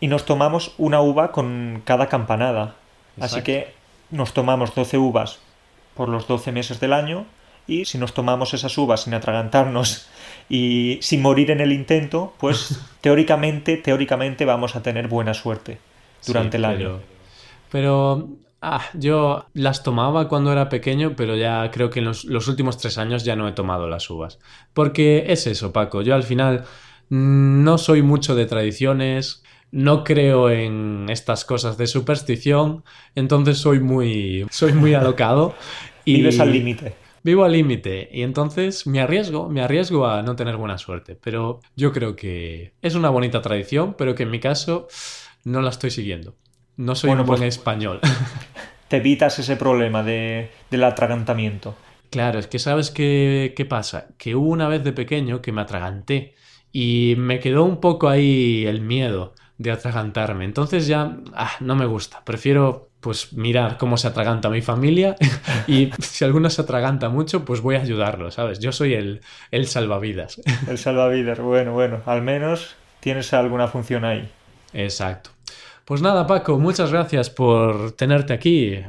y, 0.01 0.05
y 0.07 0.09
nos 0.09 0.25
tomamos 0.25 0.75
una 0.77 1.01
uva 1.01 1.31
con 1.31 1.83
cada 1.85 2.09
campanada. 2.09 2.75
Así 3.21 3.43
que 3.43 3.73
nos 4.11 4.33
tomamos 4.35 4.75
12 4.75 4.99
uvas 4.99 5.39
por 5.95 6.09
los 6.09 6.27
12 6.27 6.51
meses 6.53 6.81
del 6.81 6.93
año 6.93 7.27
y 7.69 7.85
si 7.85 7.97
nos 7.97 8.13
tomamos 8.13 8.55
esas 8.55 8.77
uvas 8.77 9.03
sin 9.03 9.15
atragantarnos 9.15 10.09
y 10.49 10.99
sin 11.03 11.23
morir 11.23 11.51
en 11.51 11.61
el 11.61 11.73
intento, 11.73 12.35
pues 12.39 12.81
teóricamente, 13.01 13.77
teóricamente 13.77 14.45
vamos 14.45 14.77
a 14.77 14.83
tener 14.83 15.09
buena 15.09 15.35
suerte 15.35 15.79
durante 16.27 16.57
Sí, 16.57 16.59
el 16.59 16.65
año. 16.65 16.79
pero- 16.79 17.17
Pero 17.71 18.29
ah, 18.63 18.83
yo 18.95 19.47
las 19.55 19.83
tomaba 19.83 20.29
cuando 20.29 20.53
era 20.53 20.69
pequeño, 20.69 21.15
pero 21.17 21.37
ya 21.37 21.71
creo 21.73 21.91
que 21.91 21.99
en 21.99 22.05
los, 22.07 22.25
los 22.25 22.47
últimos 22.49 22.79
tres 22.79 22.97
años 22.99 23.25
ya 23.25 23.37
no 23.37 23.49
he 23.49 23.53
tomado 23.53 23.89
las 23.89 24.09
uvas. 24.09 24.39
Porque 24.73 25.25
es 25.29 25.47
eso, 25.47 25.73
Paco. 25.73 26.03
Yo 26.03 26.15
al 26.15 26.23
final 26.23 26.65
no 27.09 27.79
soy 27.79 28.03
mucho 28.03 28.35
de 28.35 28.47
tradiciones, 28.47 29.43
no 29.73 30.05
creo 30.05 30.49
en 30.51 31.07
estas 31.11 31.45
cosas 31.45 31.77
de 31.77 31.87
superstición, 31.87 32.85
entonces 33.15 33.59
soy 33.59 33.81
muy, 33.81 34.47
soy 34.51 34.73
muy 34.73 34.95
alocado. 34.95 35.55
Y 36.09 36.19
Vives 36.19 36.39
al 36.39 36.53
límite. 36.53 36.95
Vivo 37.27 37.43
al 37.43 37.51
límite 37.51 38.09
y 38.13 38.23
entonces 38.23 38.87
me 38.87 39.01
arriesgo, 39.01 39.49
me 39.49 39.61
arriesgo 39.61 40.07
a 40.07 40.23
no 40.23 40.37
tener 40.37 40.57
buena 40.57 40.79
suerte, 40.79 41.19
pero 41.21 41.59
yo 41.75 41.93
creo 41.93 42.15
que 42.15 42.75
es 42.81 42.95
una 42.95 43.11
bonita 43.11 43.43
tradición, 43.43 43.97
pero 43.99 44.15
que 44.15 44.23
en 44.23 44.31
mi 44.31 44.39
caso 44.39 44.87
no 45.43 45.61
la 45.61 45.71
estoy 45.71 45.91
siguiendo. 45.91 46.37
No 46.77 46.95
soy 46.95 47.09
Bueno, 47.09 47.23
un 47.25 47.27
buen 47.27 47.41
pues- 47.41 47.57
español. 47.57 47.99
Te 48.89 48.99
evitas 48.99 49.41
ese 49.41 49.57
problema 49.57 50.05
de, 50.05 50.53
del 50.71 50.85
atragantamiento. 50.85 51.75
Claro, 52.11 52.39
es 52.39 52.47
que 52.47 52.61
sabes 52.61 52.93
qué, 52.93 53.55
qué 53.57 53.65
pasa, 53.65 54.07
que 54.19 54.37
hubo 54.37 54.49
una 54.51 54.69
vez 54.69 54.85
de 54.85 54.93
pequeño 54.93 55.43
que 55.43 55.51
me 55.51 55.63
atraganté 55.63 56.37
y 56.71 57.15
me 57.19 57.41
quedó 57.41 57.65
un 57.65 57.81
poco 57.81 58.09
ahí 58.09 58.67
el 58.67 58.83
miedo 58.83 59.35
de 59.59 59.73
atragantarme. 59.73 60.45
Entonces 60.45 60.87
ya 60.87 61.17
ah, 61.35 61.51
no 61.59 61.75
me 61.75 61.87
gusta. 61.87 62.25
Prefiero 62.25 62.86
pues 63.07 63.35
mirar 63.35 63.79
cómo 63.79 63.99
se 63.99 64.09
atraganta 64.09 64.51
mi 64.51 64.63
familia 64.63 65.15
y 65.69 65.93
si 66.01 66.25
alguno 66.25 66.51
se 66.51 66.63
atraganta 66.63 67.09
mucho, 67.09 67.45
pues 67.45 67.61
voy 67.61 67.77
a 67.77 67.81
ayudarlo, 67.81 68.33
¿sabes? 68.33 68.59
Yo 68.59 68.73
soy 68.73 68.95
el, 68.95 69.21
el 69.53 69.69
salvavidas. 69.69 70.41
El 70.69 70.77
salvavidas, 70.77 71.39
bueno, 71.39 71.73
bueno, 71.73 72.01
al 72.05 72.23
menos 72.23 72.75
tienes 72.99 73.33
alguna 73.33 73.69
función 73.69 74.05
ahí. 74.05 74.29
Exacto. 74.73 75.31
Pues 75.85 76.03
nada, 76.03 76.27
Paco, 76.27 76.59
muchas 76.59 76.91
gracias 76.91 77.31
por 77.31 77.93
tenerte 77.93 78.33
aquí. 78.33 78.81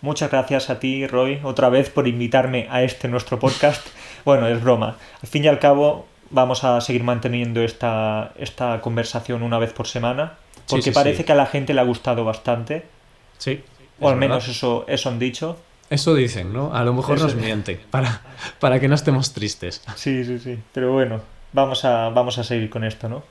Muchas 0.00 0.30
gracias 0.30 0.70
a 0.70 0.80
ti, 0.80 1.06
Roy, 1.06 1.38
otra 1.42 1.68
vez 1.68 1.90
por 1.90 2.08
invitarme 2.08 2.68
a 2.70 2.82
este 2.82 3.06
nuestro 3.06 3.38
podcast. 3.38 3.86
Bueno, 4.24 4.48
es 4.48 4.62
broma. 4.62 4.96
Al 5.22 5.28
fin 5.28 5.44
y 5.44 5.48
al 5.48 5.58
cabo, 5.58 6.06
vamos 6.30 6.64
a 6.64 6.80
seguir 6.80 7.02
manteniendo 7.02 7.62
esta, 7.62 8.32
esta 8.36 8.80
conversación 8.80 9.42
una 9.42 9.58
vez 9.58 9.72
por 9.72 9.86
semana, 9.86 10.34
porque 10.68 10.82
sí, 10.82 10.90
parece 10.90 11.18
sí. 11.18 11.24
que 11.24 11.32
a 11.32 11.36
la 11.36 11.46
gente 11.46 11.72
le 11.72 11.80
ha 11.80 11.84
gustado 11.84 12.24
bastante, 12.24 12.84
Sí. 13.38 13.62
o 14.00 14.06
es 14.08 14.12
al 14.12 14.18
menos 14.18 14.38
verdad. 14.38 14.50
eso, 14.50 14.84
eso 14.88 15.08
han 15.08 15.18
dicho. 15.18 15.56
Eso 15.90 16.14
dicen, 16.14 16.52
¿no? 16.52 16.74
A 16.74 16.84
lo 16.84 16.92
mejor 16.92 17.16
Eso- 17.16 17.26
nos 17.26 17.36
mienten 17.36 17.80
para, 17.90 18.20
para 18.60 18.78
que 18.78 18.88
no 18.88 18.94
estemos 18.94 19.32
tristes. 19.32 19.82
Sí, 19.96 20.24
sí, 20.24 20.38
sí. 20.38 20.58
Pero 20.72 20.92
bueno, 20.92 21.22
vamos 21.52 21.84
a, 21.84 22.10
vamos 22.10 22.36
a 22.38 22.44
seguir 22.44 22.68
con 22.68 22.84
esto, 22.84 23.08
¿no? 23.08 23.22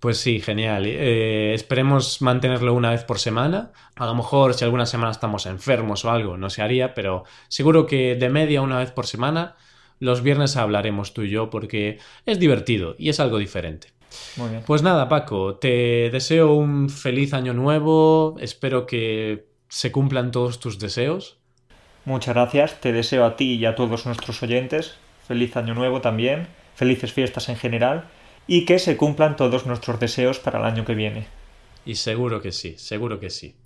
Pues 0.00 0.18
sí, 0.18 0.40
genial. 0.40 0.84
Eh, 0.86 1.54
esperemos 1.54 2.20
mantenerlo 2.22 2.74
una 2.74 2.90
vez 2.90 3.04
por 3.04 3.18
semana. 3.18 3.72
A 3.96 4.06
lo 4.06 4.14
mejor 4.14 4.54
si 4.54 4.64
alguna 4.64 4.86
semana 4.86 5.10
estamos 5.10 5.46
enfermos 5.46 6.04
o 6.04 6.10
algo, 6.10 6.36
no 6.36 6.48
se 6.50 6.62
haría, 6.62 6.94
pero 6.94 7.24
seguro 7.48 7.86
que 7.86 8.14
de 8.14 8.28
media 8.28 8.60
una 8.62 8.78
vez 8.78 8.90
por 8.90 9.06
semana 9.06 9.56
los 9.98 10.22
viernes 10.22 10.56
hablaremos 10.58 11.14
tú 11.14 11.22
y 11.22 11.30
yo 11.30 11.48
porque 11.48 11.98
es 12.26 12.38
divertido 12.38 12.94
y 12.98 13.08
es 13.08 13.20
algo 13.20 13.38
diferente. 13.38 13.88
Muy 14.36 14.50
bien. 14.50 14.62
Pues 14.66 14.82
nada, 14.82 15.08
Paco, 15.08 15.56
te 15.56 16.10
deseo 16.10 16.52
un 16.54 16.90
feliz 16.90 17.32
año 17.32 17.54
nuevo. 17.54 18.36
Espero 18.38 18.86
que 18.86 19.46
se 19.68 19.92
cumplan 19.92 20.30
todos 20.30 20.60
tus 20.60 20.78
deseos. 20.78 21.38
Muchas 22.04 22.34
gracias. 22.34 22.80
Te 22.80 22.92
deseo 22.92 23.24
a 23.24 23.36
ti 23.36 23.54
y 23.54 23.66
a 23.66 23.74
todos 23.74 24.06
nuestros 24.06 24.42
oyentes 24.42 24.96
feliz 25.26 25.56
año 25.56 25.74
nuevo 25.74 26.00
también, 26.00 26.46
felices 26.74 27.12
fiestas 27.12 27.48
en 27.48 27.56
general 27.56 28.04
y 28.46 28.64
que 28.64 28.78
se 28.78 28.96
cumplan 28.96 29.36
todos 29.36 29.66
nuestros 29.66 29.98
deseos 29.98 30.38
para 30.38 30.60
el 30.60 30.64
año 30.64 30.84
que 30.84 30.94
viene. 30.94 31.26
Y 31.84 31.96
seguro 31.96 32.40
que 32.40 32.52
sí, 32.52 32.74
seguro 32.78 33.18
que 33.18 33.30
sí. 33.30 33.56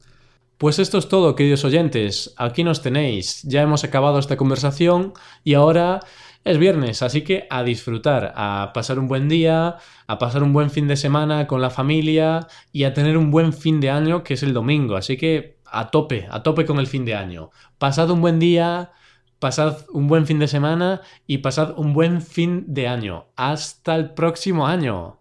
Pues 0.57 0.79
esto 0.79 0.99
es 0.99 1.09
todo, 1.09 1.37
queridos 1.37 1.65
oyentes. 1.65 2.35
Aquí 2.37 2.65
nos 2.65 2.83
tenéis. 2.83 3.43
Ya 3.45 3.63
hemos 3.63 3.85
acabado 3.85 4.19
esta 4.19 4.37
conversación 4.37 5.15
y 5.43 5.55
ahora 5.55 6.01
es 6.45 6.59
viernes, 6.59 7.03
así 7.03 7.23
que 7.23 7.47
a 7.51 7.63
disfrutar, 7.63 8.33
a 8.35 8.73
pasar 8.73 8.99
un 8.99 9.09
buen 9.09 9.29
día, 9.29 9.77
a 10.07 10.19
pasar 10.19 10.43
un 10.43 10.55
buen 10.55 10.71
fin 10.71 10.89
de 10.89 10.97
semana 10.97 11.47
con 11.47 11.61
la 11.61 11.69
familia 11.69 12.47
y 12.73 12.85
a 12.85 12.95
tener 12.95 13.19
un 13.19 13.31
buen 13.31 13.53
fin 13.53 13.81
de 13.81 13.91
año 13.91 14.23
que 14.23 14.35
es 14.35 14.43
el 14.43 14.55
domingo. 14.55 14.97
Así 14.97 15.19
que 15.19 15.60
a 15.71 15.91
tope, 15.91 16.27
a 16.31 16.43
tope 16.43 16.65
con 16.67 16.79
el 16.79 16.87
fin 16.87 17.05
de 17.05 17.15
año. 17.15 17.51
Pasad 17.79 18.11
un 18.11 18.21
buen 18.21 18.39
día, 18.39 18.93
pasad 19.39 19.85
un 19.93 20.09
buen 20.09 20.27
fin 20.27 20.39
de 20.39 20.49
semana 20.49 21.01
y 21.27 21.39
pasad 21.39 21.79
un 21.79 21.93
buen 21.93 22.23
fin 22.23 22.65
de 22.69 22.89
año. 22.89 23.27
Hasta 23.37 23.97
el 23.97 24.11
próximo 24.15 24.67
año. 24.67 25.20